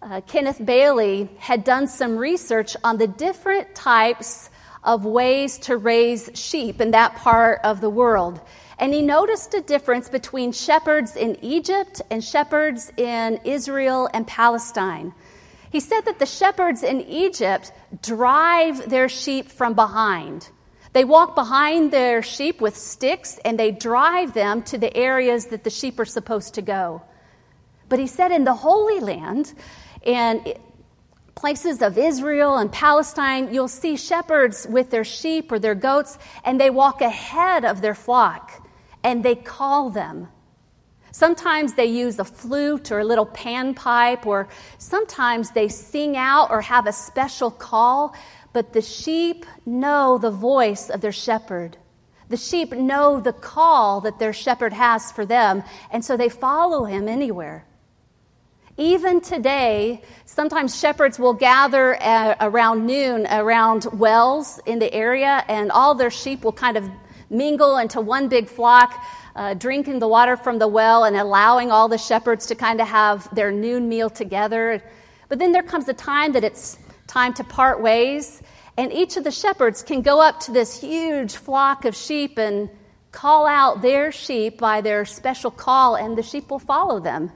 uh, 0.00 0.22
Kenneth 0.22 0.64
Bailey 0.64 1.28
had 1.38 1.64
done 1.64 1.86
some 1.86 2.16
research 2.16 2.76
on 2.82 2.96
the 2.96 3.06
different 3.06 3.74
types 3.74 4.48
of 4.82 5.04
ways 5.04 5.58
to 5.58 5.76
raise 5.76 6.30
sheep 6.34 6.80
in 6.80 6.92
that 6.92 7.16
part 7.16 7.60
of 7.62 7.82
the 7.82 7.90
world. 7.90 8.40
And 8.78 8.94
he 8.94 9.02
noticed 9.02 9.52
a 9.52 9.60
difference 9.60 10.08
between 10.08 10.52
shepherds 10.52 11.16
in 11.16 11.36
Egypt 11.44 12.00
and 12.10 12.24
shepherds 12.24 12.90
in 12.96 13.40
Israel 13.44 14.08
and 14.14 14.26
Palestine. 14.26 15.12
He 15.70 15.80
said 15.80 16.02
that 16.02 16.18
the 16.18 16.26
shepherds 16.26 16.82
in 16.82 17.02
Egypt 17.02 17.72
drive 18.02 18.88
their 18.88 19.08
sheep 19.08 19.48
from 19.50 19.74
behind. 19.74 20.48
They 20.92 21.04
walk 21.04 21.34
behind 21.34 21.90
their 21.90 22.22
sheep 22.22 22.62
with 22.62 22.76
sticks 22.76 23.38
and 23.44 23.58
they 23.58 23.72
drive 23.72 24.32
them 24.32 24.62
to 24.64 24.78
the 24.78 24.94
areas 24.96 25.46
that 25.46 25.64
the 25.64 25.70
sheep 25.70 25.98
are 26.00 26.06
supposed 26.06 26.54
to 26.54 26.62
go. 26.62 27.02
But 27.88 27.98
he 27.98 28.06
said 28.06 28.32
in 28.32 28.44
the 28.44 28.54
Holy 28.54 29.00
Land, 29.00 29.54
and 30.04 30.54
places 31.34 31.82
of 31.82 31.98
Israel 31.98 32.56
and 32.56 32.72
Palestine, 32.72 33.52
you'll 33.52 33.68
see 33.68 33.96
shepherds 33.96 34.66
with 34.68 34.90
their 34.90 35.04
sheep 35.04 35.52
or 35.52 35.58
their 35.58 35.74
goats, 35.74 36.18
and 36.44 36.60
they 36.60 36.70
walk 36.70 37.02
ahead 37.02 37.64
of 37.64 37.82
their 37.82 37.94
flock 37.94 38.66
and 39.04 39.22
they 39.22 39.36
call 39.36 39.90
them. 39.90 40.28
Sometimes 41.12 41.74
they 41.74 41.86
use 41.86 42.18
a 42.18 42.24
flute 42.24 42.90
or 42.90 42.98
a 42.98 43.04
little 43.04 43.24
panpipe, 43.24 44.26
or 44.26 44.48
sometimes 44.78 45.50
they 45.52 45.68
sing 45.68 46.16
out 46.16 46.50
or 46.50 46.60
have 46.60 46.86
a 46.86 46.92
special 46.92 47.50
call, 47.50 48.14
but 48.52 48.72
the 48.72 48.82
sheep 48.82 49.46
know 49.64 50.18
the 50.18 50.30
voice 50.30 50.90
of 50.90 51.00
their 51.00 51.12
shepherd. 51.12 51.76
The 52.28 52.36
sheep 52.36 52.72
know 52.72 53.20
the 53.20 53.32
call 53.32 54.00
that 54.02 54.18
their 54.18 54.32
shepherd 54.32 54.72
has 54.72 55.12
for 55.12 55.24
them, 55.24 55.62
and 55.90 56.04
so 56.04 56.16
they 56.16 56.28
follow 56.28 56.84
him 56.84 57.08
anywhere. 57.08 57.64
Even 58.78 59.22
today, 59.22 60.02
sometimes 60.26 60.78
shepherds 60.78 61.18
will 61.18 61.32
gather 61.32 61.94
at, 61.94 62.36
around 62.42 62.86
noon 62.86 63.26
around 63.30 63.86
wells 63.94 64.60
in 64.66 64.78
the 64.78 64.92
area, 64.92 65.42
and 65.48 65.72
all 65.72 65.94
their 65.94 66.10
sheep 66.10 66.44
will 66.44 66.52
kind 66.52 66.76
of 66.76 66.86
mingle 67.30 67.78
into 67.78 68.02
one 68.02 68.28
big 68.28 68.48
flock, 68.48 69.02
uh, 69.34 69.54
drinking 69.54 69.98
the 69.98 70.06
water 70.06 70.36
from 70.36 70.58
the 70.58 70.68
well 70.68 71.04
and 71.04 71.16
allowing 71.16 71.70
all 71.70 71.88
the 71.88 71.96
shepherds 71.96 72.44
to 72.46 72.54
kind 72.54 72.78
of 72.82 72.86
have 72.86 73.34
their 73.34 73.50
noon 73.50 73.88
meal 73.88 74.10
together. 74.10 74.82
But 75.30 75.38
then 75.38 75.52
there 75.52 75.62
comes 75.62 75.88
a 75.88 75.94
time 75.94 76.32
that 76.32 76.44
it's 76.44 76.78
time 77.06 77.32
to 77.34 77.44
part 77.44 77.80
ways, 77.80 78.42
and 78.76 78.92
each 78.92 79.16
of 79.16 79.24
the 79.24 79.30
shepherds 79.30 79.82
can 79.82 80.02
go 80.02 80.20
up 80.20 80.38
to 80.40 80.52
this 80.52 80.78
huge 80.78 81.36
flock 81.36 81.86
of 81.86 81.96
sheep 81.96 82.38
and 82.38 82.68
call 83.10 83.46
out 83.46 83.80
their 83.80 84.12
sheep 84.12 84.58
by 84.58 84.82
their 84.82 85.06
special 85.06 85.50
call, 85.50 85.94
and 85.94 86.18
the 86.18 86.22
sheep 86.22 86.50
will 86.50 86.58
follow 86.58 87.00
them. 87.00 87.32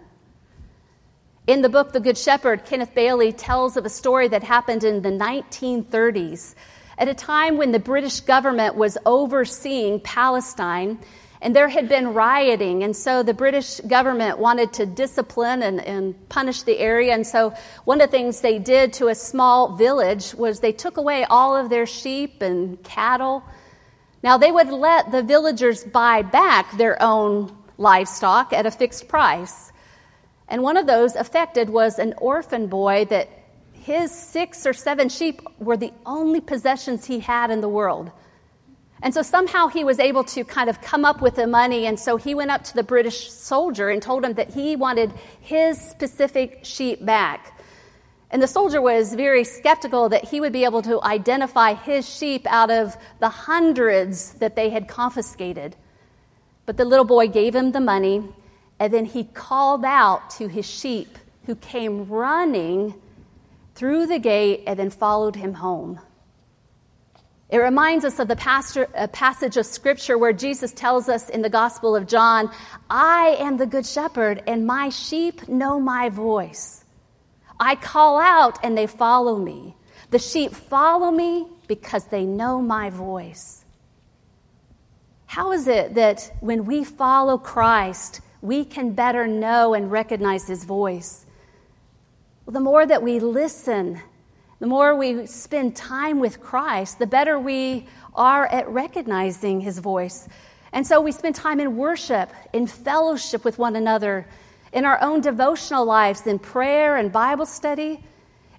In 1.51 1.63
the 1.63 1.69
book, 1.69 1.91
The 1.91 1.99
Good 1.99 2.17
Shepherd, 2.17 2.65
Kenneth 2.65 2.95
Bailey 2.95 3.33
tells 3.33 3.77
of 3.77 3.85
a 3.85 3.89
story 3.89 4.29
that 4.29 4.45
happened 4.45 4.85
in 4.85 5.03
the 5.03 5.09
1930s 5.09 6.55
at 6.97 7.09
a 7.09 7.13
time 7.13 7.57
when 7.57 7.73
the 7.73 7.81
British 7.81 8.21
government 8.21 8.77
was 8.77 8.97
overseeing 9.05 9.99
Palestine 9.99 11.01
and 11.43 11.57
there 11.57 11.67
had 11.67 11.89
been 11.89 12.15
rioting. 12.15 12.85
And 12.85 12.95
so 12.95 13.25
the 13.25 13.35
British 13.35 13.81
government 13.81 14.39
wanted 14.39 14.73
to 14.75 14.87
discipline 14.87 15.65
and, 15.65 15.81
and, 15.81 16.29
punish 16.29 16.63
the 16.63 16.79
area. 16.79 17.15
And 17.15 17.27
so 17.27 17.53
one 17.85 18.01
of 18.01 18.13
the 18.13 18.17
things 18.17 18.43
they 18.43 18.61
did 18.61 18.93
to 18.93 19.09
a 19.09 19.17
small 19.17 19.75
village 19.75 20.33
was 20.35 20.61
they 20.61 20.71
took 20.71 20.99
away 20.99 21.25
all 21.25 21.57
of 21.57 21.69
their 21.69 21.85
sheep 21.85 22.43
and 22.43 22.81
cattle. 22.85 23.43
Now 24.23 24.39
they 24.39 24.53
would 24.53 24.69
let 24.69 25.11
the 25.11 25.25
villagers 25.25 25.83
buy 25.83 26.23
back 26.23 26.77
their 26.77 27.03
own 27.03 27.59
livestock 27.77 28.53
at 28.53 28.67
a 28.67 28.71
fixed 28.71 29.09
price. 29.09 29.73
And 30.51 30.63
one 30.63 30.77
of 30.77 30.87
those 30.87 31.15
affected 31.15 31.71
was 31.71 31.99
an 31.99 32.13
orphan 32.19 32.67
boy 32.67 33.07
that 33.07 33.29
his 33.73 34.11
six 34.11 34.67
or 34.67 34.73
seven 34.73 35.09
sheep 35.09 35.41
were 35.59 35.77
the 35.77 35.93
only 36.05 36.41
possessions 36.41 37.07
he 37.07 37.21
had 37.21 37.51
in 37.51 37.61
the 37.61 37.69
world. 37.69 38.11
And 39.03 39.15
so 39.15 39.23
somehow 39.23 39.69
he 39.69 39.85
was 39.85 39.99
able 39.99 40.25
to 40.25 40.45
kind 40.45 40.69
of 40.69 40.83
come 40.83 41.05
up 41.07 41.23
with 41.23 41.37
the 41.37 41.47
money. 41.47 41.87
And 41.87 41.99
so 41.99 42.17
he 42.17 42.35
went 42.35 42.51
up 42.51 42.65
to 42.65 42.75
the 42.75 42.83
British 42.83 43.31
soldier 43.31 43.89
and 43.89 44.03
told 44.03 44.25
him 44.25 44.35
that 44.35 44.53
he 44.53 44.77
wanted 44.77 45.13
his 45.41 45.81
specific 45.81 46.61
sheep 46.65 47.05
back. 47.07 47.57
And 48.31 48.43
the 48.43 48.47
soldier 48.47 48.83
was 48.83 49.15
very 49.15 49.45
skeptical 49.45 50.09
that 50.11 50.25
he 50.25 50.41
would 50.41 50.53
be 50.53 50.65
able 50.65 50.83
to 50.83 51.03
identify 51.03 51.75
his 51.75 52.09
sheep 52.09 52.47
out 52.47 52.71
of 52.71 52.97
the 53.21 53.29
hundreds 53.29 54.35
that 54.35 54.55
they 54.55 54.71
had 54.71 54.87
confiscated. 54.87 55.77
But 56.67 56.77
the 56.77 56.85
little 56.85 57.07
boy 57.07 57.29
gave 57.29 57.55
him 57.55 57.73
the 57.73 57.81
money, 57.81 58.23
and 58.81 58.93
then 58.93 59.05
he 59.05 59.25
called 59.25 59.85
out 59.85 60.31
to 60.31 60.49
his 60.49 60.67
sheep 60.67 61.19
who 61.45 61.55
came 61.55 62.09
running 62.09 62.95
through 63.75 64.07
the 64.07 64.19
gate 64.19 64.65
and 64.67 64.79
then 64.79 64.89
followed 64.89 65.37
him 65.37 65.55
home. 65.55 66.01
It 67.51 67.59
reminds 67.59 68.05
us 68.05 68.19
of 68.19 68.29
the 68.29 68.37
pastor, 68.37 68.87
passage 69.13 69.57
of 69.57 69.67
scripture 69.67 70.17
where 70.17 70.33
Jesus 70.33 70.73
tells 70.73 71.09
us 71.09 71.29
in 71.29 71.43
the 71.43 71.51
Gospel 71.51 71.95
of 71.95 72.07
John, 72.07 72.51
I 72.89 73.37
am 73.39 73.57
the 73.57 73.67
good 73.67 73.85
shepherd, 73.85 74.43
and 74.47 74.67
my 74.67 74.89
sheep 74.89 75.49
know 75.49 75.79
my 75.79 76.09
voice. 76.09 76.85
I 77.59 77.75
call 77.75 78.19
out, 78.19 78.59
and 78.63 78.79
they 78.79 78.87
follow 78.87 79.37
me. 79.37 79.75
The 80.11 80.19
sheep 80.19 80.53
follow 80.53 81.11
me 81.11 81.49
because 81.67 82.05
they 82.07 82.25
know 82.25 82.63
my 82.63 82.89
voice. 82.89 83.65
How 85.27 85.53
is 85.53 85.67
it 85.67 85.95
that 85.95 86.33
when 86.41 86.65
we 86.67 86.85
follow 86.85 87.37
Christ, 87.37 88.21
we 88.43 88.65
can 88.65 88.93
better 88.93 89.27
know 89.27 89.75
and 89.75 89.91
recognize 89.91 90.47
his 90.47 90.65
voice? 90.65 91.27
The 92.47 92.61
more 92.61 92.87
that 92.87 93.03
we 93.03 93.21
listen, 93.21 94.01
the 94.59 94.67
more 94.67 94.95
we 94.95 95.27
spend 95.27 95.77
time 95.77 96.21
with 96.21 96.41
Christ, 96.41 96.99
the 96.99 97.07
better 97.07 97.39
we 97.39 97.87
are 98.15 98.47
at 98.47 98.69
recognizing 98.69 99.61
his 99.61 99.79
voice. 99.79 100.29
And 100.73 100.87
so 100.87 101.01
we 101.01 101.13
spend 101.13 101.35
time 101.35 101.61
in 101.61 101.77
worship, 101.77 102.31
in 102.53 102.67
fellowship 102.67 103.45
with 103.45 103.59
one 103.59 103.77
another, 103.77 104.27
in 104.73 104.85
our 104.85 105.01
own 105.03 105.21
devotional 105.21 105.85
lives, 105.85 106.27
in 106.27 106.39
prayer 106.39 106.97
and 106.97 107.11
Bible 107.11 107.47
study. 107.47 108.03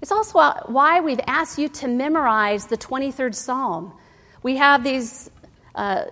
It's 0.02 0.12
also 0.12 0.40
why 0.66 1.00
we've 1.00 1.22
asked 1.28 1.58
you 1.58 1.70
to 1.70 1.88
memorize 1.88 2.68
the 2.68 2.78
23rd 2.78 3.36
Psalm. 3.36 3.94
We 4.44 4.58
have 4.58 4.84
these 4.84 5.30
uh, 5.76 6.06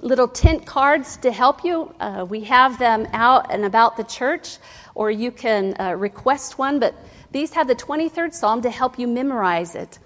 little 0.00 0.28
tent 0.28 0.66
cards 0.66 1.16
to 1.18 1.30
help 1.30 1.64
you. 1.64 1.94
Uh, 2.00 2.26
we 2.28 2.40
have 2.44 2.78
them 2.78 3.06
out 3.12 3.52
and 3.52 3.64
about 3.64 3.96
the 3.96 4.04
church, 4.04 4.58
or 4.94 5.10
you 5.10 5.30
can 5.30 5.74
uh, 5.78 5.92
request 5.92 6.58
one, 6.58 6.78
but 6.78 6.94
these 7.32 7.52
have 7.52 7.68
the 7.68 7.74
23rd 7.74 8.34
Psalm 8.34 8.62
to 8.62 8.70
help 8.70 8.98
you 8.98 9.06
memorize 9.06 9.74
it. 9.74 9.98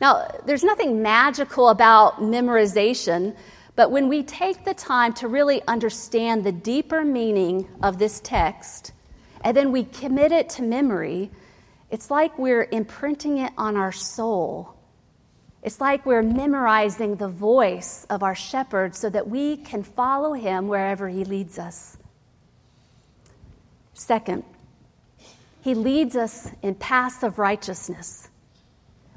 Now, 0.00 0.28
there's 0.46 0.64
nothing 0.64 1.00
magical 1.00 1.68
about 1.68 2.20
memorization, 2.20 3.36
but 3.76 3.90
when 3.90 4.08
we 4.08 4.22
take 4.22 4.64
the 4.64 4.74
time 4.74 5.12
to 5.14 5.28
really 5.28 5.62
understand 5.68 6.44
the 6.44 6.52
deeper 6.52 7.04
meaning 7.04 7.68
of 7.82 7.98
this 7.98 8.20
text, 8.20 8.92
and 9.42 9.56
then 9.56 9.72
we 9.72 9.84
commit 9.84 10.32
it 10.32 10.48
to 10.50 10.62
memory, 10.62 11.30
it's 11.90 12.10
like 12.10 12.36
we're 12.38 12.68
imprinting 12.70 13.38
it 13.38 13.52
on 13.56 13.76
our 13.76 13.92
soul. 13.92 14.74
It's 15.62 15.80
like 15.80 16.04
we're 16.04 16.22
memorizing 16.22 17.16
the 17.16 17.28
voice 17.28 18.04
of 18.10 18.22
our 18.22 18.34
shepherd 18.34 18.96
so 18.96 19.08
that 19.10 19.28
we 19.28 19.56
can 19.56 19.84
follow 19.84 20.32
him 20.32 20.66
wherever 20.66 21.08
he 21.08 21.24
leads 21.24 21.58
us. 21.58 21.96
Second, 23.94 24.42
he 25.60 25.74
leads 25.74 26.16
us 26.16 26.50
in 26.62 26.74
paths 26.74 27.22
of 27.22 27.38
righteousness. 27.38 28.28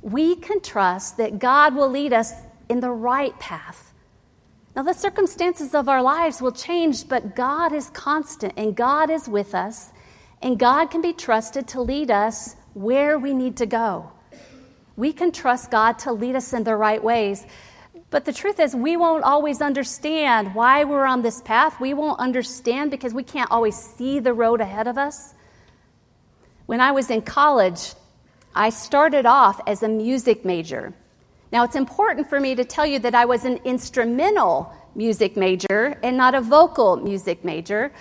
We 0.04 0.36
can 0.36 0.62
trust 0.62 1.18
that 1.18 1.40
God 1.40 1.74
will 1.74 1.90
lead 1.90 2.14
us 2.14 2.34
in 2.70 2.80
the 2.80 2.92
right 2.92 3.38
path. 3.40 3.92
Now, 4.76 4.84
the 4.84 4.94
circumstances 4.94 5.74
of 5.74 5.90
our 5.90 6.04
lives 6.04 6.42
will 6.42 6.52
change, 6.52 7.08
but 7.08 7.36
God 7.36 7.74
is 7.74 7.90
constant 7.90 8.54
and 8.58 8.76
God 8.76 9.10
is 9.10 9.28
with 9.28 9.56
us, 9.56 9.92
and 10.44 10.60
God 10.60 10.92
can 10.92 11.02
be 11.02 11.14
trusted 11.14 11.68
to 11.70 11.82
lead 11.82 12.12
us 12.12 12.56
where 12.74 13.18
we 13.18 13.34
need 13.34 13.58
to 13.58 13.66
go. 13.66 14.12
We 14.96 15.12
can 15.14 15.32
trust 15.32 15.72
God 15.72 16.00
to 16.00 16.14
lead 16.14 16.36
us 16.36 16.54
in 16.54 16.64
the 16.64 16.76
right 16.76 17.04
ways. 17.04 17.46
But 18.10 18.26
the 18.26 18.34
truth 18.34 18.60
is, 18.60 18.76
we 18.76 18.96
won't 18.96 19.24
always 19.24 19.62
understand 19.62 20.56
why 20.56 20.84
we're 20.84 21.06
on 21.06 21.22
this 21.22 21.42
path. 21.42 21.80
We 21.82 21.94
won't 21.94 22.20
understand 22.20 22.92
because 22.92 23.14
we 23.14 23.24
can't 23.24 23.52
always 23.52 23.76
see 23.76 24.20
the 24.20 24.34
road 24.34 24.62
ahead 24.62 24.88
of 24.88 24.98
us. 24.98 25.34
When 26.66 26.80
I 26.80 26.92
was 26.92 27.10
in 27.10 27.22
college, 27.22 27.94
I 28.56 28.70
started 28.70 29.26
off 29.26 29.60
as 29.68 29.84
a 29.84 29.90
music 29.90 30.46
major. 30.46 30.94
Now, 31.52 31.64
it's 31.64 31.76
important 31.76 32.30
for 32.30 32.40
me 32.40 32.56
to 32.56 32.64
tell 32.64 32.86
you 32.86 33.00
that 33.00 33.14
I 33.14 33.26
was 33.26 33.44
an 33.44 33.58
instrumental 33.66 34.74
music 34.96 35.36
major 35.36 36.00
and 36.02 36.16
not 36.16 36.36
a 36.36 36.42
vocal 36.42 36.96
music 36.96 37.44
major. 37.44 37.92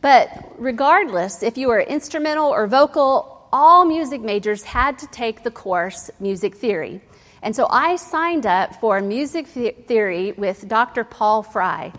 But 0.00 0.54
regardless, 0.58 1.42
if 1.42 1.58
you 1.58 1.68
were 1.68 1.80
instrumental 1.80 2.46
or 2.46 2.66
vocal, 2.66 3.35
all 3.56 3.86
music 3.86 4.20
majors 4.20 4.64
had 4.64 4.98
to 4.98 5.06
take 5.06 5.42
the 5.42 5.50
course 5.50 6.10
music 6.20 6.54
theory. 6.54 7.00
And 7.40 7.56
so 7.56 7.66
I 7.70 7.96
signed 7.96 8.44
up 8.44 8.78
for 8.82 9.00
music 9.00 9.46
theory 9.46 10.32
with 10.32 10.68
Dr. 10.68 11.04
Paul 11.04 11.42
Fry, 11.42 11.90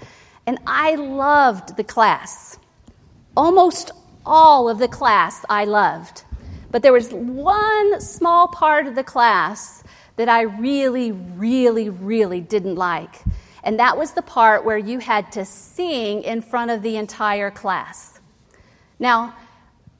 and 0.46 0.60
I 0.68 0.94
loved 0.94 1.76
the 1.76 1.84
class. 1.84 2.60
Almost 3.36 3.90
all 4.24 4.70
of 4.70 4.78
the 4.78 4.88
class 4.88 5.44
I 5.50 5.66
loved. 5.66 6.26
But 6.70 6.84
there 6.84 6.94
was 6.94 7.12
one 7.12 8.02
small 8.02 8.50
part 8.50 8.86
of 8.86 8.94
the 8.94 9.04
class 9.04 9.84
that 10.18 10.30
I 10.30 10.42
really, 10.42 11.12
really, 11.12 11.90
really 11.90 12.40
didn't 12.40 12.76
like. 12.76 13.24
And 13.64 13.80
that 13.80 13.98
was 13.98 14.12
the 14.12 14.22
part 14.22 14.64
where 14.64 14.78
you 14.78 15.00
had 15.00 15.32
to 15.32 15.44
sing 15.44 16.22
in 16.22 16.42
front 16.42 16.70
of 16.70 16.84
the 16.84 16.98
entire 16.98 17.50
class. 17.50 18.20
Now, 19.00 19.34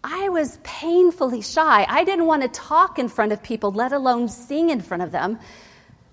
I 0.04 0.30
was 0.30 0.60
painfully 0.64 1.42
shy. 1.42 1.86
I 1.88 2.04
didn't 2.04 2.26
want 2.26 2.44
to 2.44 2.48
talk 2.48 3.00
in 3.00 3.08
front 3.08 3.32
of 3.32 3.44
people, 3.44 3.72
let 3.72 3.92
alone 3.92 4.30
sing 4.30 4.70
in 4.70 4.82
front 4.82 5.04
of 5.04 5.12
them. 5.12 5.40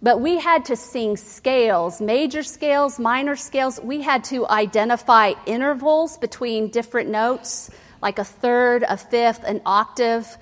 But 0.02 0.20
we 0.20 0.38
had 0.38 0.66
to 0.66 0.76
sing 0.76 1.16
scales, 1.16 2.00
major 2.00 2.42
scales, 2.42 2.98
minor 2.98 3.36
scales. 3.36 3.80
We 3.80 4.02
had 4.02 4.24
to 4.24 4.46
identify 4.48 5.32
intervals 5.46 6.18
between 6.18 6.68
different 6.68 7.08
notes, 7.08 7.70
like 8.02 8.18
a 8.18 8.24
third, 8.24 8.84
a 8.86 8.96
fifth, 8.96 9.44
an 9.44 9.62
octave. 9.64 10.36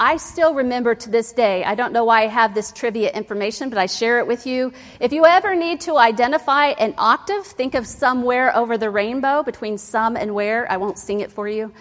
I 0.00 0.16
still 0.16 0.54
remember 0.54 0.94
to 0.94 1.10
this 1.10 1.32
day, 1.32 1.64
I 1.64 1.74
don't 1.74 1.92
know 1.92 2.04
why 2.04 2.22
I 2.22 2.26
have 2.26 2.54
this 2.54 2.70
trivia 2.70 3.10
information, 3.10 3.68
but 3.68 3.78
I 3.78 3.86
share 3.86 4.20
it 4.20 4.26
with 4.28 4.46
you. 4.46 4.72
If 5.00 5.12
you 5.12 5.26
ever 5.26 5.56
need 5.56 5.80
to 5.82 5.96
identify 5.96 6.66
an 6.66 6.94
octave, 6.98 7.44
think 7.44 7.74
of 7.74 7.86
somewhere 7.86 8.56
over 8.56 8.78
the 8.78 8.90
rainbow 8.90 9.42
between 9.42 9.76
some 9.76 10.16
and 10.16 10.34
where. 10.34 10.70
I 10.70 10.76
won't 10.76 10.98
sing 10.98 11.20
it 11.20 11.32
for 11.32 11.48
you. 11.48 11.72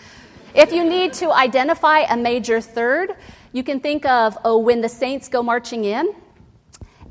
If 0.56 0.72
you 0.72 0.84
need 0.84 1.14
to 1.14 1.32
identify 1.32 2.00
a 2.00 2.18
major 2.18 2.62
third, 2.62 3.16
you 3.52 3.64
can 3.64 3.80
think 3.80 4.06
of, 4.06 4.38
oh, 4.44 4.58
when 4.58 4.82
the 4.82 4.90
saints 4.90 5.28
go 5.28 5.44
marching 5.44 5.86
in. 5.86 6.14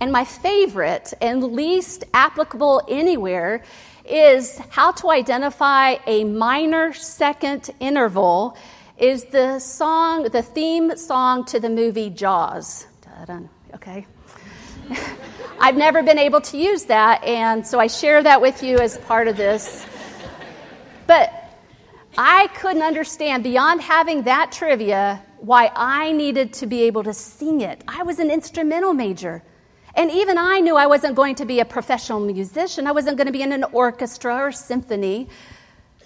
And 0.00 0.12
my 0.12 0.24
favorite 0.24 1.14
and 1.20 1.42
least 1.42 2.04
applicable 2.12 2.82
anywhere 2.88 3.62
is 4.04 4.58
how 4.70 4.92
to 4.92 5.10
identify 5.10 5.96
a 6.06 6.24
minor 6.24 6.92
second 6.92 7.70
interval 7.80 8.56
is 8.98 9.24
the 9.26 9.58
song, 9.58 10.24
the 10.24 10.42
theme 10.42 10.96
song 10.96 11.44
to 11.46 11.60
the 11.60 11.68
movie 11.68 12.10
Jaws. 12.10 12.86
Okay. 13.74 14.06
I've 15.60 15.76
never 15.76 16.02
been 16.02 16.18
able 16.18 16.40
to 16.42 16.56
use 16.56 16.84
that, 16.84 17.24
and 17.24 17.66
so 17.66 17.80
I 17.80 17.86
share 17.86 18.22
that 18.22 18.40
with 18.40 18.62
you 18.62 18.78
as 18.78 18.98
part 18.98 19.28
of 19.28 19.36
this. 19.36 19.86
But 21.06 21.35
I 22.18 22.48
couldn't 22.54 22.82
understand, 22.82 23.42
beyond 23.42 23.82
having 23.82 24.22
that 24.22 24.50
trivia, 24.50 25.22
why 25.38 25.70
I 25.74 26.12
needed 26.12 26.52
to 26.54 26.66
be 26.66 26.82
able 26.84 27.02
to 27.04 27.12
sing 27.12 27.60
it. 27.60 27.84
I 27.86 28.02
was 28.04 28.18
an 28.18 28.30
instrumental 28.30 28.94
major. 28.94 29.42
And 29.94 30.10
even 30.10 30.38
I 30.38 30.60
knew 30.60 30.76
I 30.76 30.86
wasn't 30.86 31.14
going 31.14 31.34
to 31.36 31.44
be 31.44 31.60
a 31.60 31.64
professional 31.64 32.20
musician. 32.20 32.86
I 32.86 32.92
wasn't 32.92 33.16
going 33.16 33.26
to 33.26 33.32
be 33.32 33.42
in 33.42 33.52
an 33.52 33.64
orchestra 33.64 34.34
or 34.34 34.52
symphony. 34.52 35.28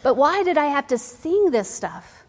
But 0.02 0.16
why 0.16 0.42
did 0.42 0.58
I 0.58 0.66
have 0.66 0.88
to 0.88 0.98
sing 0.98 1.50
this 1.50 1.70
stuff? 1.70 2.19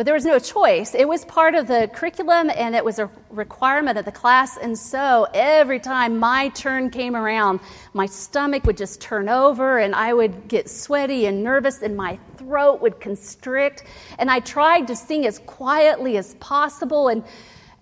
But 0.00 0.06
there 0.06 0.14
was 0.14 0.24
no 0.24 0.38
choice. 0.38 0.94
It 0.94 1.06
was 1.06 1.26
part 1.26 1.54
of 1.54 1.66
the 1.66 1.90
curriculum 1.92 2.50
and 2.56 2.74
it 2.74 2.82
was 2.82 2.98
a 2.98 3.10
requirement 3.28 3.98
of 3.98 4.06
the 4.06 4.10
class. 4.10 4.56
And 4.56 4.78
so 4.78 5.26
every 5.34 5.78
time 5.78 6.18
my 6.18 6.48
turn 6.48 6.88
came 6.88 7.14
around, 7.14 7.60
my 7.92 8.06
stomach 8.06 8.64
would 8.64 8.78
just 8.78 9.02
turn 9.02 9.28
over 9.28 9.78
and 9.78 9.94
I 9.94 10.14
would 10.14 10.48
get 10.48 10.70
sweaty 10.70 11.26
and 11.26 11.44
nervous 11.44 11.82
and 11.82 11.98
my 11.98 12.18
throat 12.38 12.80
would 12.80 12.98
constrict. 12.98 13.84
And 14.18 14.30
I 14.30 14.40
tried 14.40 14.86
to 14.86 14.96
sing 14.96 15.26
as 15.26 15.38
quietly 15.40 16.16
as 16.16 16.34
possible. 16.36 17.08
And, 17.08 17.22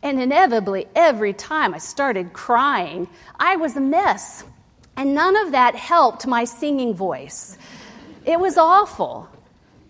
and 0.02 0.20
inevitably, 0.20 0.88
every 0.96 1.32
time 1.32 1.72
I 1.72 1.78
started 1.78 2.32
crying, 2.32 3.06
I 3.38 3.54
was 3.54 3.76
a 3.76 3.80
mess. 3.80 4.42
And 4.96 5.14
none 5.14 5.36
of 5.36 5.52
that 5.52 5.76
helped 5.76 6.26
my 6.26 6.42
singing 6.46 6.94
voice. 6.94 7.56
It 8.24 8.40
was 8.40 8.58
awful. 8.58 9.28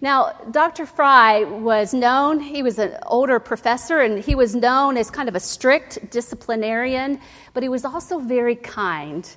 Now, 0.00 0.30
Dr. 0.52 0.86
Fry 0.86 1.42
was 1.42 1.92
known, 1.92 2.38
he 2.38 2.62
was 2.62 2.78
an 2.78 2.96
older 3.04 3.40
professor, 3.40 3.98
and 3.98 4.22
he 4.22 4.36
was 4.36 4.54
known 4.54 4.96
as 4.96 5.10
kind 5.10 5.28
of 5.28 5.34
a 5.34 5.40
strict 5.40 6.12
disciplinarian, 6.12 7.20
but 7.52 7.64
he 7.64 7.68
was 7.68 7.84
also 7.84 8.20
very 8.20 8.54
kind. 8.54 9.28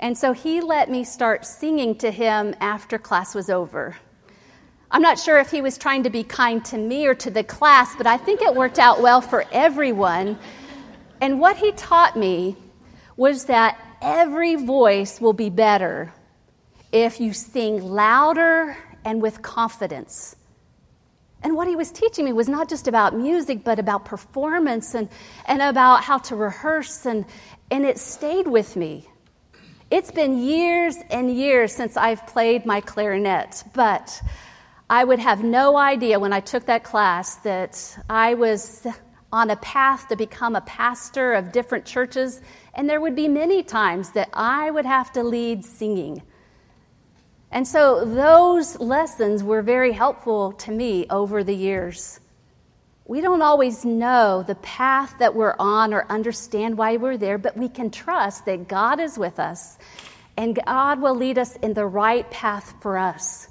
And 0.00 0.18
so 0.18 0.32
he 0.32 0.60
let 0.60 0.90
me 0.90 1.04
start 1.04 1.46
singing 1.46 1.94
to 1.98 2.10
him 2.10 2.52
after 2.60 2.98
class 2.98 3.32
was 3.32 3.48
over. 3.48 3.96
I'm 4.90 5.02
not 5.02 5.20
sure 5.20 5.38
if 5.38 5.52
he 5.52 5.62
was 5.62 5.78
trying 5.78 6.02
to 6.02 6.10
be 6.10 6.24
kind 6.24 6.64
to 6.66 6.78
me 6.78 7.06
or 7.06 7.14
to 7.14 7.30
the 7.30 7.44
class, 7.44 7.94
but 7.94 8.08
I 8.08 8.16
think 8.16 8.42
it 8.42 8.56
worked 8.56 8.80
out 8.80 9.00
well 9.00 9.20
for 9.20 9.44
everyone. 9.52 10.36
And 11.20 11.38
what 11.38 11.56
he 11.56 11.70
taught 11.70 12.16
me 12.16 12.56
was 13.16 13.44
that 13.44 13.78
every 14.02 14.56
voice 14.56 15.20
will 15.20 15.32
be 15.32 15.48
better 15.48 16.12
if 16.90 17.20
you 17.20 17.32
sing 17.32 17.80
louder 17.80 18.76
and 19.04 19.22
with 19.22 19.42
confidence. 19.42 20.36
And 21.42 21.56
what 21.56 21.66
he 21.66 21.74
was 21.74 21.90
teaching 21.90 22.24
me 22.24 22.32
was 22.32 22.48
not 22.48 22.68
just 22.68 22.86
about 22.86 23.16
music, 23.16 23.64
but 23.64 23.78
about 23.78 24.04
performance 24.04 24.94
and, 24.94 25.08
and 25.46 25.60
about 25.60 26.04
how 26.04 26.18
to 26.18 26.36
rehearse, 26.36 27.04
and, 27.04 27.24
and 27.70 27.84
it 27.84 27.98
stayed 27.98 28.46
with 28.46 28.76
me. 28.76 29.08
It's 29.90 30.10
been 30.10 30.38
years 30.38 30.96
and 31.10 31.30
years 31.30 31.72
since 31.72 31.96
I've 31.96 32.26
played 32.26 32.64
my 32.64 32.80
clarinet, 32.80 33.64
but 33.74 34.22
I 34.88 35.04
would 35.04 35.18
have 35.18 35.42
no 35.42 35.76
idea 35.76 36.18
when 36.18 36.32
I 36.32 36.40
took 36.40 36.66
that 36.66 36.84
class 36.84 37.36
that 37.36 37.98
I 38.08 38.34
was 38.34 38.86
on 39.32 39.50
a 39.50 39.56
path 39.56 40.08
to 40.08 40.16
become 40.16 40.54
a 40.54 40.60
pastor 40.60 41.32
of 41.32 41.50
different 41.50 41.84
churches, 41.84 42.40
and 42.74 42.88
there 42.88 43.00
would 43.00 43.16
be 43.16 43.26
many 43.26 43.62
times 43.62 44.12
that 44.12 44.28
I 44.32 44.70
would 44.70 44.86
have 44.86 45.10
to 45.12 45.22
lead 45.22 45.64
singing. 45.64 46.22
And 47.52 47.68
so 47.68 48.04
those 48.04 48.80
lessons 48.80 49.44
were 49.44 49.60
very 49.60 49.92
helpful 49.92 50.52
to 50.52 50.72
me 50.72 51.06
over 51.10 51.44
the 51.44 51.54
years. 51.54 52.18
We 53.04 53.20
don't 53.20 53.42
always 53.42 53.84
know 53.84 54.42
the 54.42 54.54
path 54.54 55.14
that 55.18 55.34
we're 55.34 55.54
on 55.58 55.92
or 55.92 56.06
understand 56.08 56.78
why 56.78 56.96
we're 56.96 57.18
there, 57.18 57.36
but 57.36 57.56
we 57.56 57.68
can 57.68 57.90
trust 57.90 58.46
that 58.46 58.68
God 58.68 59.00
is 59.00 59.18
with 59.18 59.38
us 59.38 59.76
and 60.36 60.58
God 60.64 61.02
will 61.02 61.14
lead 61.14 61.36
us 61.36 61.56
in 61.56 61.74
the 61.74 61.84
right 61.84 62.28
path 62.30 62.74
for 62.80 62.96
us. 62.96 63.48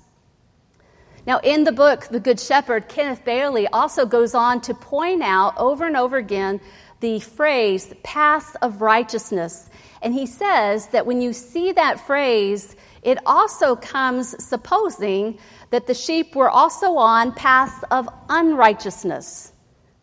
Now, 1.28 1.38
in 1.44 1.64
the 1.64 1.72
book, 1.72 2.08
The 2.08 2.20
Good 2.20 2.40
Shepherd, 2.40 2.90
Kenneth 2.90 3.24
Bailey 3.24 3.68
also 3.68 4.08
goes 4.08 4.34
on 4.34 4.62
to 4.62 4.74
point 4.74 5.22
out 5.22 5.54
over 5.58 5.86
and 5.86 5.96
over 5.96 6.18
again 6.18 6.60
the 7.00 7.20
phrase 7.20 7.94
path 8.04 8.56
of 8.64 8.82
righteousness. 8.82 9.70
And 10.02 10.16
he 10.16 10.26
says 10.26 10.88
that 10.88 11.06
when 11.06 11.22
you 11.22 11.34
see 11.34 11.72
that 11.74 12.08
phrase, 12.08 12.76
it 13.02 13.18
also 13.26 13.76
comes 13.76 14.42
supposing 14.44 15.40
that 15.72 15.88
the 15.88 15.94
sheep 15.94 16.36
were 16.36 16.50
also 16.50 16.98
on 16.98 17.34
paths 17.34 17.84
of 17.90 18.08
unrighteousness. 18.30 19.54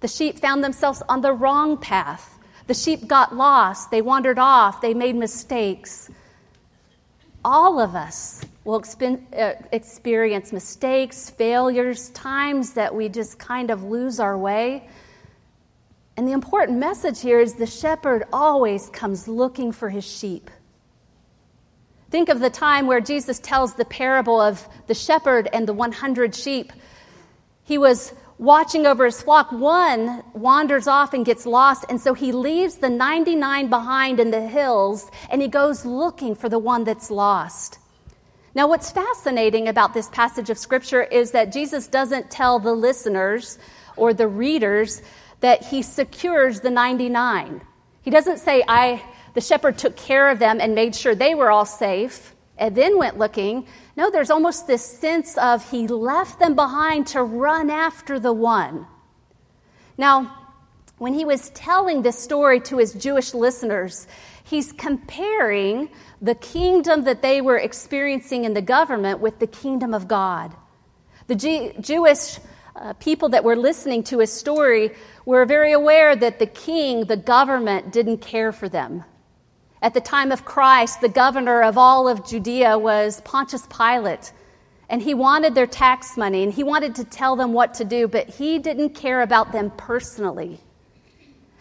The 0.00 0.08
sheep 0.08 0.38
found 0.38 0.64
themselves 0.64 1.02
on 1.08 1.20
the 1.20 1.32
wrong 1.32 1.76
path. 1.76 2.38
The 2.66 2.74
sheep 2.74 3.06
got 3.06 3.34
lost, 3.34 3.90
they 3.90 4.02
wandered 4.02 4.38
off, 4.38 4.80
they 4.80 4.94
made 4.94 5.16
mistakes. 5.16 6.11
All 7.44 7.80
of 7.80 7.94
us 7.94 8.44
will 8.64 8.84
uh, 9.02 9.52
experience 9.72 10.52
mistakes, 10.52 11.30
failures, 11.30 12.11
times 12.11 12.74
that 12.74 12.94
we 12.94 13.08
just 13.08 13.38
kind 13.38 13.70
of 13.70 13.84
lose 13.84 14.20
our 14.20 14.37
way. 14.37 14.88
And 16.16 16.26
the 16.26 16.32
important 16.32 16.78
message 16.78 17.20
here 17.20 17.38
is 17.38 17.54
the 17.54 17.66
shepherd 17.66 18.24
always 18.32 18.90
comes 18.90 19.28
looking 19.28 19.70
for 19.70 19.88
his 19.88 20.04
sheep. 20.04 20.50
Think 22.11 22.29
of 22.29 22.40
the 22.40 22.51
time 22.51 22.87
where 22.87 23.01
Jesus 23.01 23.38
tells 23.38 23.75
the 23.75 23.85
parable 23.85 24.40
of 24.40 24.66
the 24.87 24.94
shepherd 24.94 25.49
and 25.53 25.68
the 25.68 25.75
100 25.75 26.35
sheep. 26.35 26.73
He 27.64 27.77
was 27.77 28.14
watching 28.38 28.87
over 28.87 29.05
his 29.05 29.21
flock. 29.21 29.53
One 29.53 30.23
wanders 30.33 30.87
off 30.87 31.12
and 31.12 31.27
gets 31.27 31.44
lost, 31.44 31.85
and 31.88 32.01
so 32.01 32.14
he 32.14 32.33
leaves 32.33 32.77
the 32.77 32.88
99 32.88 33.68
behind 33.68 34.21
in 34.21 34.31
the 34.31 34.47
hills 34.47 35.11
and 35.31 35.42
he 35.42 35.49
goes 35.49 35.85
looking 35.85 36.35
for 36.35 36.49
the 36.49 36.59
one 36.59 36.85
that's 36.85 37.11
lost. 37.11 37.79
Now, 38.55 38.68
what's 38.68 38.90
fascinating 38.90 39.68
about 39.68 39.92
this 39.92 40.09
passage 40.09 40.49
of 40.51 40.59
scripture 40.59 41.03
is 41.03 41.33
that 41.33 41.53
Jesus 41.53 41.87
doesn't 41.87 42.31
tell 42.31 42.59
the 42.59 42.73
listeners 42.73 43.59
or 43.97 44.14
the 44.14 44.27
readers 44.27 45.03
that 45.40 45.66
he 45.66 45.83
secures 45.83 46.61
the 46.61 46.71
99. 46.71 47.61
He 48.03 48.11
doesn't 48.11 48.38
say, 48.38 48.64
I 48.66 49.03
the 49.38 49.44
shepherd 49.44 49.79
took 49.79 49.94
care 49.94 50.31
of 50.31 50.40
them 50.40 50.61
and 50.61 50.74
made 50.74 50.96
sure 50.96 51.14
they 51.14 51.33
were 51.33 51.48
all 51.48 51.64
safe 51.64 52.35
and 52.57 52.74
then 52.74 52.98
went 52.98 53.18
looking. 53.18 53.68
No, 53.96 54.11
there's 54.11 54.31
almost 54.31 54.66
this 54.66 54.85
sense 54.85 55.38
of 55.38 55.70
he 55.70 55.87
left 55.87 56.40
them 56.40 56.57
behind 56.57 57.07
to 57.09 57.22
run 57.22 57.70
after 57.70 58.18
the 58.18 58.33
one. 58.33 58.85
Now, 59.96 60.37
when 60.96 61.14
he 61.14 61.24
was 61.24 61.51
telling 61.51 62.03
this 62.03 62.18
story 62.18 62.59
to 62.62 62.79
his 62.79 62.94
Jewish 62.94 63.33
listeners, 63.33 64.09
he's 64.42 64.72
comparing 64.72 65.88
the 66.20 66.35
kingdom 66.35 67.05
that 67.05 67.22
they 67.22 67.40
were 67.40 67.59
experiencing 67.59 68.44
in 68.44 68.55
the 68.55 68.62
government 68.77 69.20
with 69.20 69.38
the 69.38 69.46
kingdom 69.46 69.94
of 69.94 70.09
God. 70.09 70.53
The 71.29 71.37
G- 71.37 71.74
Jewish 71.81 72.40
uh, 72.74 72.94
people 72.94 73.29
that 73.29 73.44
were 73.44 73.55
listening 73.55 74.03
to 74.11 74.18
his 74.18 74.33
story 74.33 74.96
were 75.24 75.46
very 75.46 75.70
aware 75.70 76.16
that 76.16 76.40
the 76.40 76.46
king, 76.46 77.05
the 77.05 77.16
government, 77.16 77.92
didn't 77.92 78.18
care 78.18 78.51
for 78.51 78.68
them. 78.68 79.05
At 79.81 79.95
the 79.95 80.01
time 80.01 80.33
of 80.33 80.45
Christ, 80.45 81.01
the 81.01 81.09
governor 81.09 81.62
of 81.62 81.79
all 81.79 82.09
of 82.09 82.27
Judea 82.27 82.79
was 82.79 83.21
Pontius 83.21 83.67
Pilate, 83.67 84.33
and 84.88 85.01
he 85.01 85.14
wanted 85.14 85.55
their 85.55 85.67
tax 85.67 86.17
money 86.17 86.43
and 86.43 86.53
he 86.53 86.64
wanted 86.64 86.97
to 86.97 87.05
tell 87.05 87.37
them 87.37 87.53
what 87.53 87.75
to 87.75 87.85
do, 87.85 88.09
but 88.09 88.29
he 88.29 88.59
didn't 88.59 88.91
care 88.91 89.23
about 89.23 89.53
them 89.53 89.71
personally. 89.77 90.61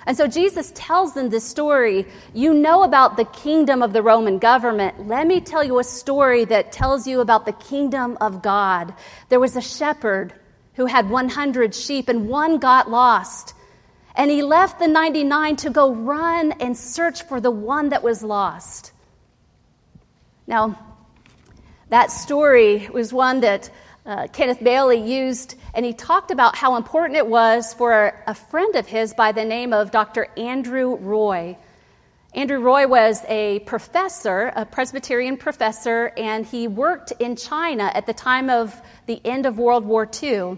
And 0.08 0.16
so 0.16 0.26
Jesus 0.26 0.72
tells 0.74 1.14
them 1.14 1.30
this 1.30 1.44
story. 1.44 2.08
You 2.34 2.54
know 2.54 2.84
about 2.84 3.18
the 3.18 3.26
kingdom 3.26 3.84
of 3.84 3.92
the 3.92 4.02
Roman 4.02 4.40
government. 4.40 5.06
Let 5.08 5.28
me 5.28 5.42
tell 5.42 5.64
you 5.64 5.80
a 5.80 5.84
story 5.84 6.46
that 6.46 6.72
tells 6.72 7.06
you 7.06 7.20
about 7.20 7.46
the 7.46 7.52
kingdom 7.52 8.18
of 8.22 8.42
God. 8.42 8.94
There 9.28 9.40
was 9.42 9.58
a 9.58 9.62
shepherd 9.62 10.34
who 10.76 10.86
had 10.86 11.10
100 11.10 11.76
sheep, 11.76 12.08
and 12.08 12.30
one 12.30 12.58
got 12.58 12.90
lost. 12.90 13.54
And 14.18 14.32
he 14.32 14.42
left 14.42 14.80
the 14.80 14.88
99 14.88 15.58
to 15.58 15.70
go 15.70 15.94
run 15.94 16.52
and 16.54 16.76
search 16.76 17.22
for 17.24 17.40
the 17.40 17.52
one 17.52 17.90
that 17.90 18.02
was 18.02 18.24
lost. 18.24 18.92
Now, 20.48 20.80
that 21.90 22.12
story 22.12 22.90
was 22.92 23.14
one 23.14 23.42
that 23.42 23.70
uh, 24.08 24.28
Kenneth 24.34 24.64
Bailey 24.64 25.02
used, 25.02 25.56
and 25.76 25.86
he 25.86 25.94
talked 25.94 26.32
about 26.32 26.56
how 26.56 26.78
important 26.78 27.18
it 27.18 27.28
was 27.28 27.76
for 27.76 28.24
a 28.26 28.34
friend 28.34 28.76
of 28.76 28.88
his 28.88 29.14
by 29.14 29.34
the 29.34 29.46
name 29.46 29.72
of 29.72 29.92
Dr. 29.92 30.28
Andrew 30.36 30.96
Roy. 30.96 31.56
Andrew 32.34 32.60
Roy 32.60 32.88
was 32.88 33.24
a 33.28 33.60
professor, 33.60 34.52
a 34.56 34.66
Presbyterian 34.66 35.38
professor, 35.38 36.12
and 36.18 36.46
he 36.46 36.68
worked 36.68 37.12
in 37.20 37.36
China 37.36 37.92
at 37.94 38.06
the 38.06 38.14
time 38.14 38.50
of 38.50 38.82
the 39.06 39.22
end 39.24 39.46
of 39.46 39.60
World 39.60 39.86
War 39.86 40.10
II. 40.24 40.58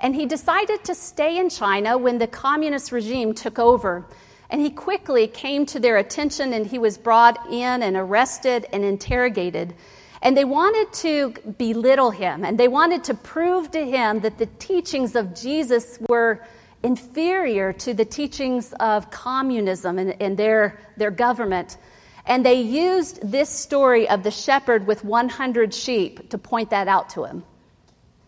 And 0.00 0.14
he 0.14 0.26
decided 0.26 0.84
to 0.84 0.94
stay 0.94 1.38
in 1.38 1.48
China 1.48 1.98
when 1.98 2.18
the 2.18 2.26
communist 2.26 2.92
regime 2.92 3.34
took 3.34 3.58
over. 3.58 4.06
And 4.50 4.60
he 4.60 4.70
quickly 4.70 5.26
came 5.26 5.66
to 5.66 5.80
their 5.80 5.96
attention 5.96 6.52
and 6.52 6.66
he 6.66 6.78
was 6.78 6.96
brought 6.96 7.52
in 7.52 7.82
and 7.82 7.96
arrested 7.96 8.66
and 8.72 8.84
interrogated. 8.84 9.74
And 10.22 10.36
they 10.36 10.44
wanted 10.44 10.92
to 11.00 11.52
belittle 11.58 12.10
him 12.10 12.44
and 12.44 12.58
they 12.58 12.68
wanted 12.68 13.04
to 13.04 13.14
prove 13.14 13.70
to 13.72 13.84
him 13.84 14.20
that 14.20 14.38
the 14.38 14.46
teachings 14.46 15.14
of 15.14 15.34
Jesus 15.34 15.98
were 16.08 16.44
inferior 16.82 17.72
to 17.72 17.92
the 17.92 18.04
teachings 18.04 18.72
of 18.80 19.10
communism 19.10 19.98
and, 19.98 20.20
and 20.20 20.36
their, 20.36 20.80
their 20.96 21.10
government. 21.10 21.76
And 22.24 22.44
they 22.44 22.60
used 22.60 23.30
this 23.30 23.48
story 23.48 24.08
of 24.08 24.22
the 24.22 24.30
shepherd 24.30 24.86
with 24.86 25.04
100 25.04 25.74
sheep 25.74 26.30
to 26.30 26.38
point 26.38 26.70
that 26.70 26.88
out 26.88 27.10
to 27.10 27.24
him. 27.24 27.42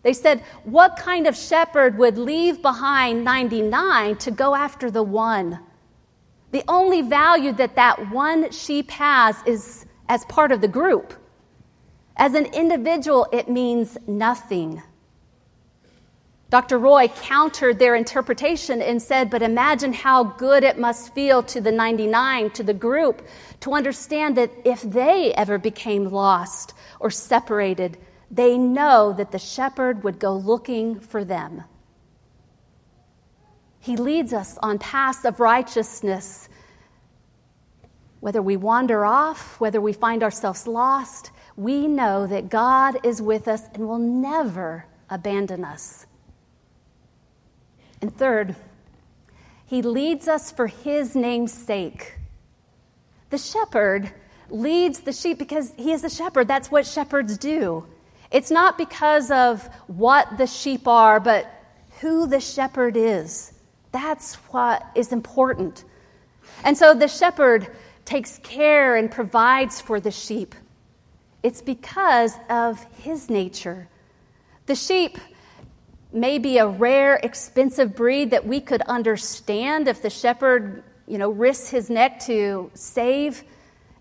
They 0.03 0.13
said, 0.13 0.41
What 0.65 0.97
kind 0.97 1.27
of 1.27 1.37
shepherd 1.37 1.99
would 1.99 2.17
leave 2.19 2.63
behind 2.63 3.25
99 3.25 4.17
to 4.17 4.31
go 4.31 4.55
after 4.55 4.91
the 4.91 5.03
one? 5.03 5.61
The 6.53 6.65
only 6.67 7.03
value 7.03 7.53
that 7.53 7.77
that 7.77 8.11
one 8.11 8.51
sheep 8.51 8.91
has 8.91 9.37
is 9.47 9.87
as 10.09 10.25
part 10.25 10.53
of 10.53 10.61
the 10.61 10.69
group. 10.69 11.15
As 12.17 12.35
an 12.35 12.47
individual, 12.47 13.27
it 13.33 13.49
means 13.49 13.97
nothing. 14.07 14.83
Dr. 16.51 16.79
Roy 16.79 17.07
countered 17.07 17.79
their 17.79 17.95
interpretation 17.95 18.83
and 18.83 19.01
said, 19.01 19.31
But 19.31 19.41
imagine 19.41 19.93
how 19.93 20.25
good 20.25 20.65
it 20.65 20.79
must 20.79 21.15
feel 21.15 21.45
to 21.45 21.61
the 21.61 21.71
99, 21.71 22.51
to 22.51 22.65
the 22.65 22.75
group, 22.75 23.27
to 23.61 23.75
understand 23.75 24.37
that 24.37 24.51
if 24.65 24.83
they 24.83 25.33
ever 25.35 25.59
became 25.59 26.07
lost 26.07 26.75
or 26.99 27.09
separated, 27.09 27.99
they 28.31 28.57
know 28.57 29.13
that 29.13 29.33
the 29.33 29.39
shepherd 29.39 30.05
would 30.05 30.19
go 30.19 30.35
looking 30.37 31.01
for 31.01 31.25
them. 31.25 31.65
He 33.81 33.97
leads 33.97 34.33
us 34.33 34.59
on 34.63 34.79
paths 34.79 35.25
of 35.25 35.41
righteousness. 35.41 36.49
Whether 38.21 38.43
we 38.43 38.57
wander 38.57 39.05
off, 39.05 39.59
whether 39.59 39.81
we 39.81 39.95
find 39.95 40.23
ourselves 40.23 40.67
lost, 40.67 41.31
we 41.57 41.89
know 41.89 42.27
that 42.27 42.51
God 42.51 43.05
is 43.05 43.21
with 43.21 43.49
us 43.49 43.63
and 43.75 43.89
will 43.89 43.99
never 43.99 44.85
abandon 45.09 45.65
us. 45.65 46.07
And 48.01 48.15
third, 48.15 48.55
He 49.67 49.83
leads 49.83 50.29
us 50.29 50.53
for 50.53 50.67
His 50.67 51.17
name's 51.17 51.53
sake. 51.53 52.19
The 53.31 53.39
shepherd 53.39 54.13
leads 54.51 55.01
the 55.01 55.13
sheep 55.13 55.39
because 55.39 55.73
He 55.77 55.93
is 55.93 56.05
a 56.05 56.11
shepherd. 56.11 56.49
That's 56.49 56.71
what 56.71 56.87
shepherds 56.87 57.39
do. 57.39 57.87
It's 58.31 58.51
not 58.51 58.79
because 58.79 59.31
of 59.31 59.67
what 59.87 60.39
the 60.39 60.47
sheep 60.47 60.87
are, 60.87 61.19
but 61.21 61.47
who 62.01 62.27
the 62.27 62.41
shepherd 62.41 62.97
is. 62.97 63.53
That's 63.93 64.35
what 64.53 64.85
is 64.95 65.13
important. 65.13 65.85
And 66.65 66.77
so 66.79 66.95
the 66.95 67.09
shepherd 67.09 67.69
takes 68.05 68.39
care 68.39 68.97
and 68.97 69.11
provides 69.11 69.81
for 69.81 70.01
the 70.01 70.11
sheep. 70.11 70.55
It's 71.43 71.63
because 71.63 72.35
of 72.49 72.83
his 72.99 73.31
nature. 73.31 73.89
The 74.67 74.75
sheep 74.75 75.19
may 76.13 76.39
be 76.39 76.59
a 76.59 76.67
rare, 76.67 77.17
expensive 77.23 77.97
breed 77.97 78.31
that 78.31 78.47
we 78.47 78.61
could 78.61 78.83
understand 78.83 79.89
if 79.89 80.03
the 80.03 80.11
shepherd, 80.11 80.83
you 81.07 81.19
know, 81.19 81.31
risks 81.31 81.71
his 81.71 81.89
neck 81.89 82.21
to 82.21 82.71
save, 82.75 83.43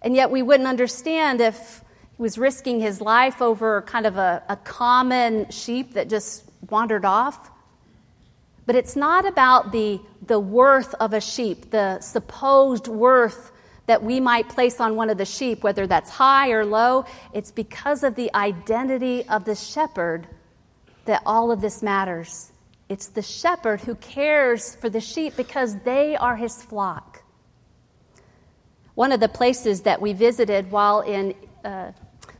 and 0.01 0.15
yet 0.15 0.31
we 0.31 0.41
wouldn't 0.41 0.67
understand 0.67 1.41
if 1.41 1.83
was 2.19 2.37
risking 2.37 2.81
his 2.81 2.99
life 2.99 3.41
over 3.41 3.81
kind 3.83 4.05
of 4.05 4.17
a, 4.17 4.43
a 4.49 4.57
common 4.57 5.49
sheep 5.49 5.93
that 5.93 6.09
just 6.09 6.43
wandered 6.69 7.05
off. 7.05 7.49
But 8.65 8.75
it's 8.75 8.95
not 8.95 9.25
about 9.25 9.71
the, 9.71 10.01
the 10.27 10.39
worth 10.39 10.93
of 10.95 11.13
a 11.13 11.21
sheep, 11.21 11.71
the 11.71 11.99
supposed 12.01 12.87
worth 12.87 13.53
that 13.87 14.03
we 14.03 14.19
might 14.19 14.49
place 14.49 14.79
on 14.81 14.95
one 14.97 15.09
of 15.09 15.17
the 15.17 15.25
sheep, 15.25 15.63
whether 15.63 15.87
that's 15.87 16.09
high 16.11 16.51
or 16.51 16.65
low. 16.65 17.05
It's 17.33 17.51
because 17.51 18.03
of 18.03 18.15
the 18.15 18.29
identity 18.35 19.27
of 19.29 19.45
the 19.45 19.55
shepherd 19.55 20.27
that 21.05 21.23
all 21.25 21.51
of 21.51 21.61
this 21.61 21.81
matters. 21.81 22.51
It's 22.89 23.07
the 23.07 23.21
shepherd 23.21 23.79
who 23.79 23.95
cares 23.95 24.75
for 24.75 24.89
the 24.89 25.01
sheep 25.01 25.37
because 25.37 25.79
they 25.79 26.17
are 26.17 26.35
his 26.35 26.61
flock. 26.61 27.23
One 28.93 29.13
of 29.13 29.21
the 29.21 29.29
places 29.29 29.81
that 29.83 30.01
we 30.01 30.11
visited 30.11 30.69
while 30.69 30.99
in 31.01 31.33
uh, 31.63 31.93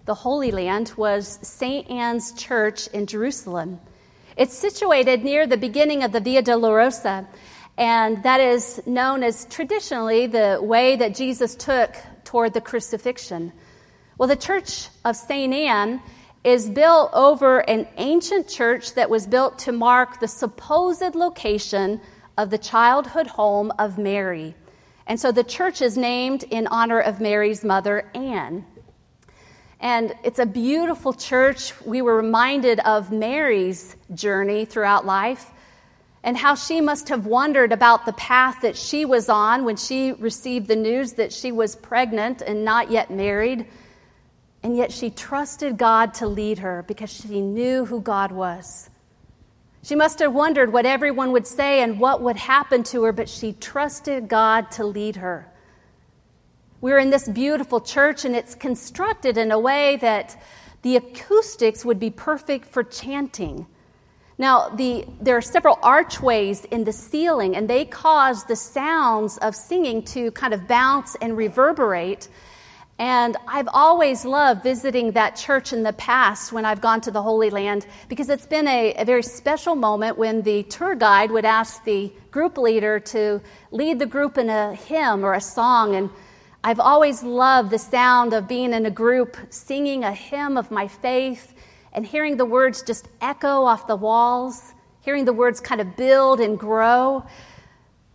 the 0.09 0.15
Holy 0.15 0.49
Land 0.49 0.91
was 0.97 1.37
St. 1.43 1.87
Anne's 1.87 2.31
Church 2.31 2.87
in 2.87 3.05
Jerusalem. 3.05 3.79
It's 4.37 4.57
situated 4.57 5.23
near 5.23 5.45
the 5.45 5.55
beginning 5.55 6.01
of 6.01 6.11
the 6.11 6.19
Via 6.19 6.41
Dolorosa, 6.41 7.27
and 7.77 8.23
that 8.23 8.39
is 8.39 8.81
known 8.87 9.21
as 9.21 9.45
traditionally 9.45 10.25
the 10.25 10.57
way 10.63 10.95
that 10.95 11.13
Jesus 11.13 11.53
took 11.53 11.95
toward 12.23 12.55
the 12.55 12.59
crucifixion. 12.59 13.53
Well, 14.17 14.27
the 14.27 14.35
Church 14.35 14.87
of 15.05 15.15
St. 15.15 15.53
Anne 15.53 16.01
is 16.43 16.71
built 16.71 17.11
over 17.13 17.59
an 17.69 17.87
ancient 17.97 18.47
church 18.47 18.95
that 18.95 19.11
was 19.11 19.27
built 19.27 19.59
to 19.59 19.71
mark 19.71 20.19
the 20.19 20.27
supposed 20.27 21.13
location 21.13 22.01
of 22.35 22.49
the 22.49 22.57
childhood 22.57 23.27
home 23.27 23.71
of 23.77 23.99
Mary. 23.99 24.55
And 25.05 25.19
so 25.19 25.31
the 25.31 25.43
church 25.43 25.83
is 25.83 25.99
named 25.99 26.45
in 26.49 26.65
honor 26.65 26.99
of 26.99 27.21
Mary's 27.21 27.63
mother, 27.63 28.09
Anne. 28.15 28.65
And 29.79 30.13
it's 30.23 30.39
a 30.39 30.45
beautiful 30.45 31.13
church. 31.13 31.73
We 31.85 32.01
were 32.01 32.15
reminded 32.15 32.79
of 32.81 33.11
Mary's 33.11 33.95
journey 34.13 34.65
throughout 34.65 35.05
life 35.05 35.51
and 36.21 36.35
how 36.35 36.55
she 36.55 36.81
must 36.81 37.09
have 37.09 37.25
wondered 37.25 37.71
about 37.71 38.05
the 38.05 38.13
path 38.13 38.61
that 38.61 38.75
she 38.75 39.05
was 39.05 39.29
on 39.29 39.63
when 39.63 39.77
she 39.77 40.11
received 40.11 40.67
the 40.67 40.75
news 40.75 41.13
that 41.13 41.31
she 41.31 41.51
was 41.51 41.75
pregnant 41.75 42.41
and 42.41 42.65
not 42.65 42.91
yet 42.91 43.09
married. 43.09 43.65
And 44.61 44.75
yet 44.75 44.91
she 44.91 45.09
trusted 45.09 45.77
God 45.77 46.13
to 46.15 46.27
lead 46.27 46.59
her 46.59 46.83
because 46.87 47.09
she 47.09 47.39
knew 47.39 47.85
who 47.85 48.01
God 48.01 48.33
was. 48.33 48.89
She 49.81 49.95
must 49.95 50.19
have 50.19 50.33
wondered 50.33 50.73
what 50.73 50.85
everyone 50.85 51.31
would 51.31 51.47
say 51.47 51.81
and 51.81 52.01
what 52.01 52.21
would 52.21 52.35
happen 52.35 52.83
to 52.83 53.03
her, 53.03 53.13
but 53.13 53.29
she 53.29 53.53
trusted 53.53 54.27
God 54.27 54.71
to 54.71 54.83
lead 54.83 55.15
her. 55.15 55.49
We're 56.81 56.99
in 56.99 57.09
this 57.09 57.27
beautiful 57.27 57.81
church, 57.81 58.23
and 58.23 58.33
it's 58.33 58.55
constructed 58.55 59.37
in 59.37 59.51
a 59.51 59.59
way 59.59 59.97
that 59.97 60.41
the 60.81 60.95
acoustics 60.95 61.83
would 61.83 61.99
be 61.99 62.09
perfect 62.09 62.67
for 62.67 62.83
chanting. 62.83 63.67
Now, 64.37 64.69
the, 64.69 65.05
there 65.19 65.35
are 65.35 65.41
several 65.41 65.77
archways 65.83 66.63
in 66.63 66.85
the 66.85 66.93
ceiling, 66.93 67.57
and 67.57 67.69
they 67.69 67.83
cause 67.83 68.45
the 68.45 68.55
sounds 68.55 69.37
of 69.39 69.57
singing 69.57 70.03
to 70.03 70.31
kind 70.31 70.53
of 70.53 70.69
bounce 70.69 71.17
and 71.19 71.35
reverberate. 71.35 72.29
And 72.97 73.35
I've 73.45 73.67
always 73.73 74.23
loved 74.23 74.63
visiting 74.63 75.11
that 75.11 75.35
church 75.35 75.73
in 75.73 75.83
the 75.83 75.91
past 75.93 76.53
when 76.53 76.63
I've 76.63 76.79
gone 76.79 77.01
to 77.01 77.11
the 77.11 77.21
Holy 77.21 77.49
Land 77.49 77.87
because 78.07 78.29
it's 78.29 78.45
been 78.45 78.67
a, 78.69 78.93
a, 78.95 79.03
very 79.03 79.23
special 79.23 79.75
moment 79.75 80.17
when 80.17 80.41
the 80.41 80.63
tour 80.63 80.95
guide 80.95 81.31
would 81.31 81.45
ask 81.45 81.83
the 81.83 82.11
group 82.31 82.57
leader 82.57 82.99
to 82.99 83.41
lead 83.71 83.99
the 83.99 84.05
group 84.05 84.37
in 84.37 84.49
a 84.49 84.75
hymn 84.75 85.25
or 85.25 85.33
a 85.33 85.41
song. 85.41 85.95
And 85.95 86.09
I've 86.61 86.81
always 86.81 87.23
loved 87.23 87.71
the 87.71 87.79
sound 87.79 88.33
of 88.33 88.49
being 88.49 88.73
in 88.73 88.85
a 88.85 88.91
group 88.91 89.37
singing 89.49 90.03
a 90.03 90.11
hymn 90.11 90.57
of 90.57 90.71
my 90.71 90.89
faith 90.89 91.53
and 91.93 92.05
hearing 92.05 92.35
the 92.35 92.45
words 92.45 92.81
just 92.81 93.07
echo 93.21 93.63
off 93.63 93.87
the 93.87 93.95
walls, 93.95 94.73
hearing 94.99 95.23
the 95.23 95.31
words 95.31 95.61
kind 95.61 95.79
of 95.79 95.95
build 95.95 96.41
and 96.41 96.59
grow. 96.59 97.25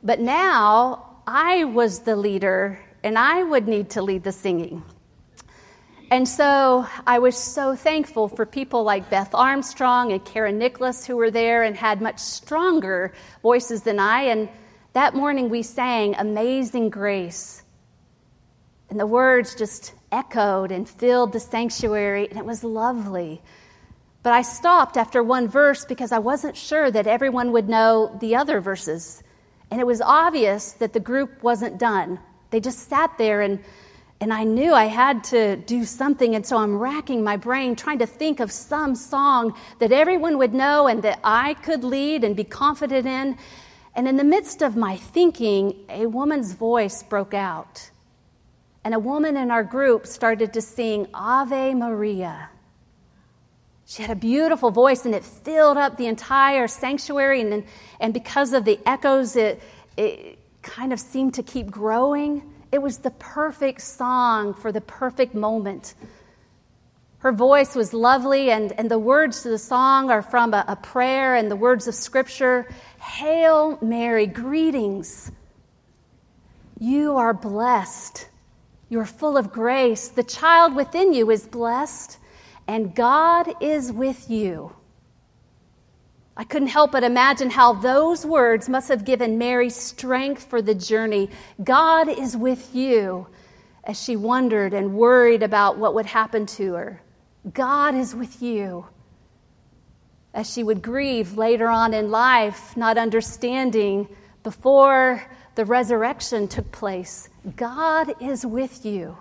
But 0.02 0.20
now 0.20 1.16
I 1.26 1.64
was 1.64 2.00
the 2.00 2.16
leader 2.16 2.78
and 3.02 3.18
I 3.18 3.42
would 3.42 3.66
need 3.66 3.90
to 3.90 4.02
lead 4.02 4.24
the 4.24 4.32
singing. 4.32 4.82
And 6.10 6.28
so 6.28 6.86
I 7.06 7.20
was 7.20 7.38
so 7.38 7.74
thankful 7.74 8.28
for 8.28 8.44
people 8.44 8.84
like 8.84 9.08
Beth 9.08 9.34
Armstrong 9.34 10.12
and 10.12 10.22
Karen 10.22 10.58
Nicholas 10.58 11.06
who 11.06 11.16
were 11.16 11.30
there 11.30 11.62
and 11.62 11.74
had 11.74 12.02
much 12.02 12.18
stronger 12.18 13.14
voices 13.42 13.82
than 13.82 13.98
I. 13.98 14.24
And 14.24 14.50
that 14.92 15.14
morning 15.14 15.48
we 15.48 15.62
sang 15.62 16.14
Amazing 16.14 16.90
Grace. 16.90 17.63
And 18.94 19.00
the 19.00 19.08
words 19.08 19.56
just 19.56 19.92
echoed 20.12 20.70
and 20.70 20.88
filled 20.88 21.32
the 21.32 21.40
sanctuary, 21.40 22.28
and 22.28 22.38
it 22.38 22.44
was 22.44 22.62
lovely. 22.62 23.42
But 24.22 24.32
I 24.34 24.42
stopped 24.42 24.96
after 24.96 25.20
one 25.20 25.48
verse 25.48 25.84
because 25.84 26.12
I 26.12 26.20
wasn't 26.20 26.56
sure 26.56 26.92
that 26.92 27.08
everyone 27.08 27.50
would 27.50 27.68
know 27.68 28.16
the 28.20 28.36
other 28.36 28.60
verses. 28.60 29.20
And 29.68 29.80
it 29.80 29.84
was 29.84 30.00
obvious 30.00 30.74
that 30.74 30.92
the 30.92 31.00
group 31.00 31.42
wasn't 31.42 31.76
done. 31.76 32.20
They 32.50 32.60
just 32.60 32.88
sat 32.88 33.18
there 33.18 33.40
and 33.40 33.64
and 34.20 34.32
I 34.32 34.44
knew 34.44 34.72
I 34.72 34.84
had 34.84 35.24
to 35.24 35.56
do 35.56 35.84
something, 35.84 36.36
and 36.36 36.46
so 36.46 36.56
I'm 36.56 36.78
racking 36.78 37.24
my 37.24 37.36
brain 37.36 37.74
trying 37.74 37.98
to 37.98 38.06
think 38.06 38.38
of 38.38 38.52
some 38.52 38.94
song 38.94 39.56
that 39.80 39.90
everyone 39.90 40.38
would 40.38 40.54
know 40.54 40.86
and 40.86 41.02
that 41.02 41.18
I 41.24 41.54
could 41.54 41.82
lead 41.82 42.22
and 42.22 42.36
be 42.36 42.44
confident 42.44 43.08
in. 43.08 43.38
And 43.96 44.06
in 44.06 44.18
the 44.18 44.22
midst 44.22 44.62
of 44.62 44.76
my 44.76 44.96
thinking, 44.96 45.84
a 45.88 46.06
woman's 46.06 46.52
voice 46.52 47.02
broke 47.02 47.34
out. 47.34 47.90
And 48.84 48.94
a 48.94 48.98
woman 48.98 49.36
in 49.36 49.50
our 49.50 49.64
group 49.64 50.06
started 50.06 50.52
to 50.52 50.60
sing 50.60 51.08
Ave 51.14 51.74
Maria. 51.74 52.50
She 53.86 54.02
had 54.02 54.10
a 54.10 54.16
beautiful 54.16 54.70
voice 54.70 55.04
and 55.04 55.14
it 55.14 55.24
filled 55.24 55.76
up 55.76 55.96
the 55.96 56.06
entire 56.06 56.68
sanctuary. 56.68 57.40
And, 57.40 57.64
and 58.00 58.14
because 58.14 58.52
of 58.52 58.64
the 58.64 58.78
echoes, 58.86 59.36
it, 59.36 59.62
it 59.96 60.38
kind 60.62 60.92
of 60.92 61.00
seemed 61.00 61.34
to 61.34 61.42
keep 61.42 61.70
growing. 61.70 62.42
It 62.72 62.82
was 62.82 62.98
the 62.98 63.10
perfect 63.10 63.80
song 63.80 64.54
for 64.54 64.72
the 64.72 64.80
perfect 64.80 65.34
moment. 65.34 65.94
Her 67.18 67.32
voice 67.32 67.74
was 67.74 67.94
lovely, 67.94 68.50
and, 68.50 68.72
and 68.72 68.90
the 68.90 68.98
words 68.98 69.44
to 69.44 69.48
the 69.48 69.58
song 69.58 70.10
are 70.10 70.20
from 70.20 70.52
a, 70.52 70.62
a 70.68 70.76
prayer 70.76 71.34
and 71.34 71.50
the 71.50 71.56
words 71.56 71.88
of 71.88 71.94
Scripture 71.94 72.68
Hail 73.00 73.78
Mary, 73.80 74.26
greetings. 74.26 75.32
You 76.78 77.16
are 77.16 77.32
blessed. 77.32 78.28
You 78.94 79.00
are 79.00 79.06
full 79.06 79.36
of 79.36 79.50
grace. 79.50 80.06
The 80.06 80.22
child 80.22 80.76
within 80.76 81.12
you 81.12 81.28
is 81.32 81.48
blessed 81.48 82.16
and 82.68 82.94
God 82.94 83.52
is 83.60 83.90
with 83.90 84.30
you. 84.30 84.76
I 86.36 86.44
couldn't 86.44 86.68
help 86.68 86.92
but 86.92 87.02
imagine 87.02 87.50
how 87.50 87.72
those 87.72 88.24
words 88.24 88.68
must 88.68 88.88
have 88.90 89.04
given 89.04 89.36
Mary 89.36 89.68
strength 89.68 90.44
for 90.44 90.62
the 90.62 90.76
journey. 90.76 91.28
God 91.64 92.08
is 92.08 92.36
with 92.36 92.72
you 92.72 93.26
as 93.82 94.00
she 94.00 94.14
wondered 94.14 94.72
and 94.72 94.94
worried 94.94 95.42
about 95.42 95.76
what 95.76 95.96
would 95.96 96.06
happen 96.06 96.46
to 96.46 96.74
her. 96.74 97.02
God 97.52 97.96
is 97.96 98.14
with 98.14 98.40
you. 98.40 98.86
As 100.32 100.48
she 100.48 100.62
would 100.62 100.82
grieve 100.82 101.36
later 101.36 101.66
on 101.66 101.94
in 101.94 102.12
life, 102.12 102.76
not 102.76 102.96
understanding 102.96 104.06
before 104.44 105.24
the 105.56 105.64
resurrection 105.64 106.46
took 106.46 106.70
place, 106.70 107.28
God 107.56 108.14
is 108.22 108.46
with 108.46 108.86
you. 108.86 109.16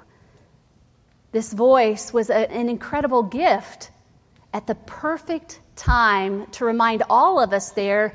This 1.31 1.51
voice 1.51 2.13
was 2.13 2.29
a, 2.29 2.51
an 2.51 2.69
incredible 2.69 3.23
gift 3.23 3.89
at 4.53 4.67
the 4.67 4.75
perfect 4.75 5.59
time 5.75 6.45
to 6.51 6.65
remind 6.65 7.01
all 7.09 7.39
of 7.39 7.53
us 7.53 7.71
there 7.71 8.13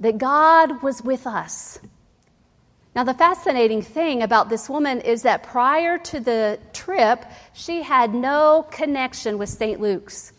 that 0.00 0.18
God 0.18 0.82
was 0.82 1.02
with 1.02 1.26
us. 1.26 1.78
Now, 2.94 3.04
the 3.04 3.14
fascinating 3.14 3.82
thing 3.82 4.22
about 4.22 4.48
this 4.48 4.68
woman 4.68 5.02
is 5.02 5.22
that 5.22 5.42
prior 5.42 5.98
to 5.98 6.18
the 6.18 6.58
trip, 6.72 7.24
she 7.52 7.82
had 7.82 8.14
no 8.14 8.66
connection 8.70 9.36
with 9.36 9.50
St. 9.50 9.80
Luke's. 9.80 10.32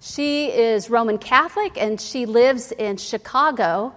She 0.00 0.46
is 0.46 0.88
Roman 0.88 1.18
Catholic 1.18 1.76
and 1.76 2.00
she 2.00 2.24
lives 2.24 2.72
in 2.72 2.96
Chicago. 2.96 3.92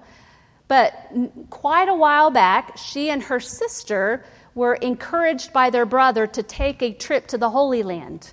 But 0.71 1.11
quite 1.49 1.89
a 1.89 1.93
while 1.93 2.31
back, 2.31 2.77
she 2.77 3.09
and 3.09 3.21
her 3.23 3.41
sister 3.41 4.23
were 4.55 4.75
encouraged 4.75 5.51
by 5.51 5.69
their 5.69 5.85
brother 5.85 6.27
to 6.27 6.41
take 6.41 6.81
a 6.81 6.93
trip 6.93 7.27
to 7.27 7.37
the 7.37 7.49
Holy 7.49 7.83
Land. 7.83 8.31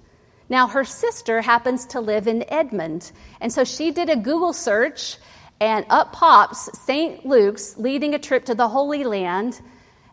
Now, 0.49 0.69
her 0.69 0.85
sister 0.85 1.41
happens 1.41 1.85
to 1.87 2.01
live 2.01 2.29
in 2.29 2.45
Edmond, 2.49 3.11
and 3.41 3.53
so 3.53 3.65
she 3.65 3.91
did 3.91 4.09
a 4.09 4.15
Google 4.15 4.53
search, 4.53 5.17
and 5.59 5.85
up 5.91 6.13
pops 6.13 6.71
St. 6.87 7.27
Luke's 7.27 7.77
leading 7.77 8.15
a 8.15 8.21
trip 8.21 8.45
to 8.45 8.55
the 8.55 8.69
Holy 8.69 9.03
Land. 9.03 9.61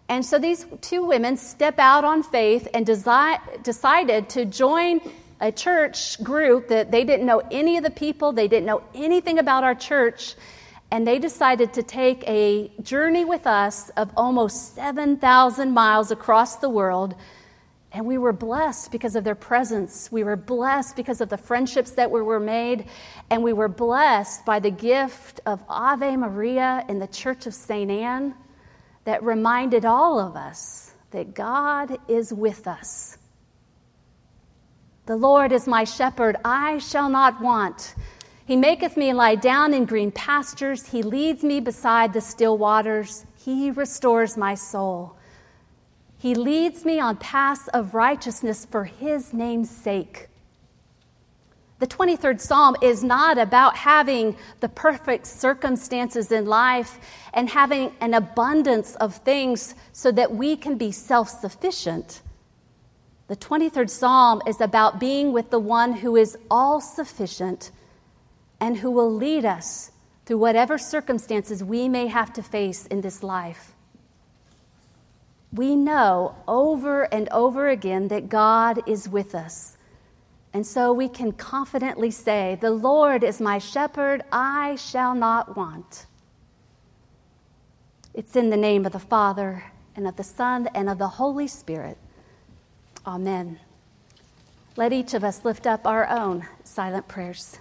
And 0.10 0.26
so 0.26 0.40
these 0.40 0.66
two 0.82 1.06
women 1.06 1.38
step 1.38 1.78
out 1.78 2.04
on 2.04 2.24
faith 2.24 2.68
and 2.74 2.88
desi- 2.88 3.62
decided 3.62 4.30
to 4.30 4.46
join 4.46 5.00
a 5.40 5.52
church 5.52 6.24
group 6.24 6.70
that 6.70 6.90
they 6.90 7.04
didn't 7.04 7.28
know 7.28 7.44
any 7.52 7.78
of 7.78 7.84
the 7.84 7.92
people, 7.92 8.32
they 8.32 8.48
didn't 8.48 8.66
know 8.66 8.82
anything 8.96 9.38
about 9.38 9.64
our 9.64 9.76
church 9.76 10.34
and 10.92 11.08
they 11.08 11.20
decided 11.20 11.74
to 11.74 11.84
take 11.84 12.24
a 12.28 12.72
journey 12.82 13.26
with 13.26 13.48
us 13.48 13.90
of 13.98 14.12
almost 14.16 14.76
7,000 14.76 15.72
miles 15.72 16.12
across 16.12 16.58
the 16.58 16.70
world. 16.70 17.16
And 17.92 18.06
we 18.06 18.18
were 18.18 18.34
blessed 18.34 18.92
because 18.92 19.16
of 19.16 19.24
their 19.24 19.36
presence. 19.36 20.12
We 20.12 20.24
were 20.24 20.36
blessed 20.36 20.96
because 20.96 21.22
of 21.22 21.30
the 21.30 21.38
friendships 21.38 21.92
that 21.92 22.12
were 22.12 22.40
made. 22.40 22.88
And 23.30 23.42
we 23.42 23.54
were 23.54 23.70
blessed 23.70 24.46
by 24.46 24.60
the 24.60 24.70
gift 24.70 25.40
of 25.46 25.64
Ave 25.70 26.18
Maria 26.18 26.86
in 26.90 27.00
the 27.00 27.08
Church 27.08 27.48
of 27.48 27.54
St. 27.54 27.90
Anne 27.90 28.36
that 29.06 29.24
reminded 29.24 29.86
all 29.86 30.20
of 30.20 30.36
us 30.36 30.94
that 31.12 31.34
God 31.34 31.98
is 32.08 32.34
with 32.34 32.68
us. 32.68 33.18
The 35.06 35.16
Lord 35.16 35.52
is 35.52 35.68
my 35.68 35.84
shepherd, 35.84 36.36
I 36.44 36.80
shall 36.80 37.10
not 37.10 37.40
want. 37.40 37.96
He 38.46 38.56
maketh 38.56 38.96
me 38.96 39.12
lie 39.12 39.36
down 39.36 39.74
in 39.74 39.86
green 39.86 40.12
pastures. 40.12 40.86
He 40.88 41.02
leads 41.02 41.44
me 41.44 41.60
beside 41.60 42.14
the 42.14 42.22
still 42.22 42.58
waters. 42.58 43.26
He 43.36 43.72
restores 43.72 44.38
my 44.38 44.54
soul. 44.54 45.16
He 46.20 46.36
leads 46.36 46.86
me 46.86 47.00
on 47.00 47.18
paths 47.18 47.68
of 47.70 47.96
righteousness 47.96 48.66
for 48.66 48.86
his 48.86 49.34
name's 49.34 49.72
sake. 49.72 50.30
The 51.80 51.88
23rd 51.88 52.40
Psalm 52.40 52.76
is 52.82 53.04
not 53.04 53.38
about 53.38 53.76
having 53.76 54.38
the 54.60 54.70
perfect 54.70 55.28
circumstances 55.28 56.32
in 56.32 56.46
life 56.46 57.00
and 57.34 57.50
having 57.50 57.94
an 58.00 58.14
abundance 58.14 58.96
of 58.96 59.16
things 59.18 59.76
so 59.92 60.12
that 60.12 60.34
we 60.34 60.56
can 60.56 60.78
be 60.78 60.92
self 60.92 61.30
sufficient. 61.30 62.22
The 63.28 63.36
23rd 63.36 63.90
Psalm 63.90 64.42
is 64.48 64.62
about 64.62 65.00
being 65.00 65.34
with 65.34 65.50
the 65.50 65.60
one 65.60 65.94
who 65.94 66.16
is 66.16 66.38
all 66.50 66.80
sufficient 66.80 67.72
and 68.60 68.78
who 68.78 68.92
will 68.92 69.14
lead 69.14 69.46
us 69.46 69.92
through 70.26 70.38
whatever 70.38 70.78
circumstances 70.78 71.64
we 71.64 71.88
may 71.88 72.08
have 72.08 72.34
to 72.34 72.44
face 72.44 72.88
in 72.88 73.02
this 73.02 73.22
life. 73.22 73.74
We 75.54 75.76
know 75.76 76.36
over 76.48 77.04
and 77.04 77.30
over 77.30 77.70
again 77.70 78.10
that 78.10 78.28
God 78.28 78.82
is 78.88 79.08
with 79.08 79.34
us. 79.34 79.78
And 80.52 80.66
so 80.66 80.92
we 80.92 81.08
can 81.08 81.32
confidently 81.32 82.12
say, 82.12 82.58
The 82.60 82.72
Lord 82.72 83.24
is 83.24 83.40
my 83.40 83.58
shepherd, 83.58 84.24
I 84.32 84.76
shall 84.76 85.14
not 85.16 85.56
want. 85.56 86.06
It's 88.14 88.36
in 88.36 88.50
the 88.50 88.58
name 88.58 88.86
of 88.86 88.94
the 88.94 89.00
Father, 89.00 89.66
and 89.96 90.08
of 90.08 90.16
the 90.16 90.24
Son, 90.24 90.70
and 90.74 90.90
of 90.90 90.98
the 90.98 91.08
Holy 91.08 91.48
Spirit. 91.48 91.98
Amen. 93.06 93.60
Let 94.78 94.94
each 94.94 95.14
of 95.14 95.24
us 95.24 95.46
lift 95.46 95.68
up 95.68 95.86
our 95.86 96.08
own 96.10 96.48
silent 96.64 97.08
prayers. 97.08 97.60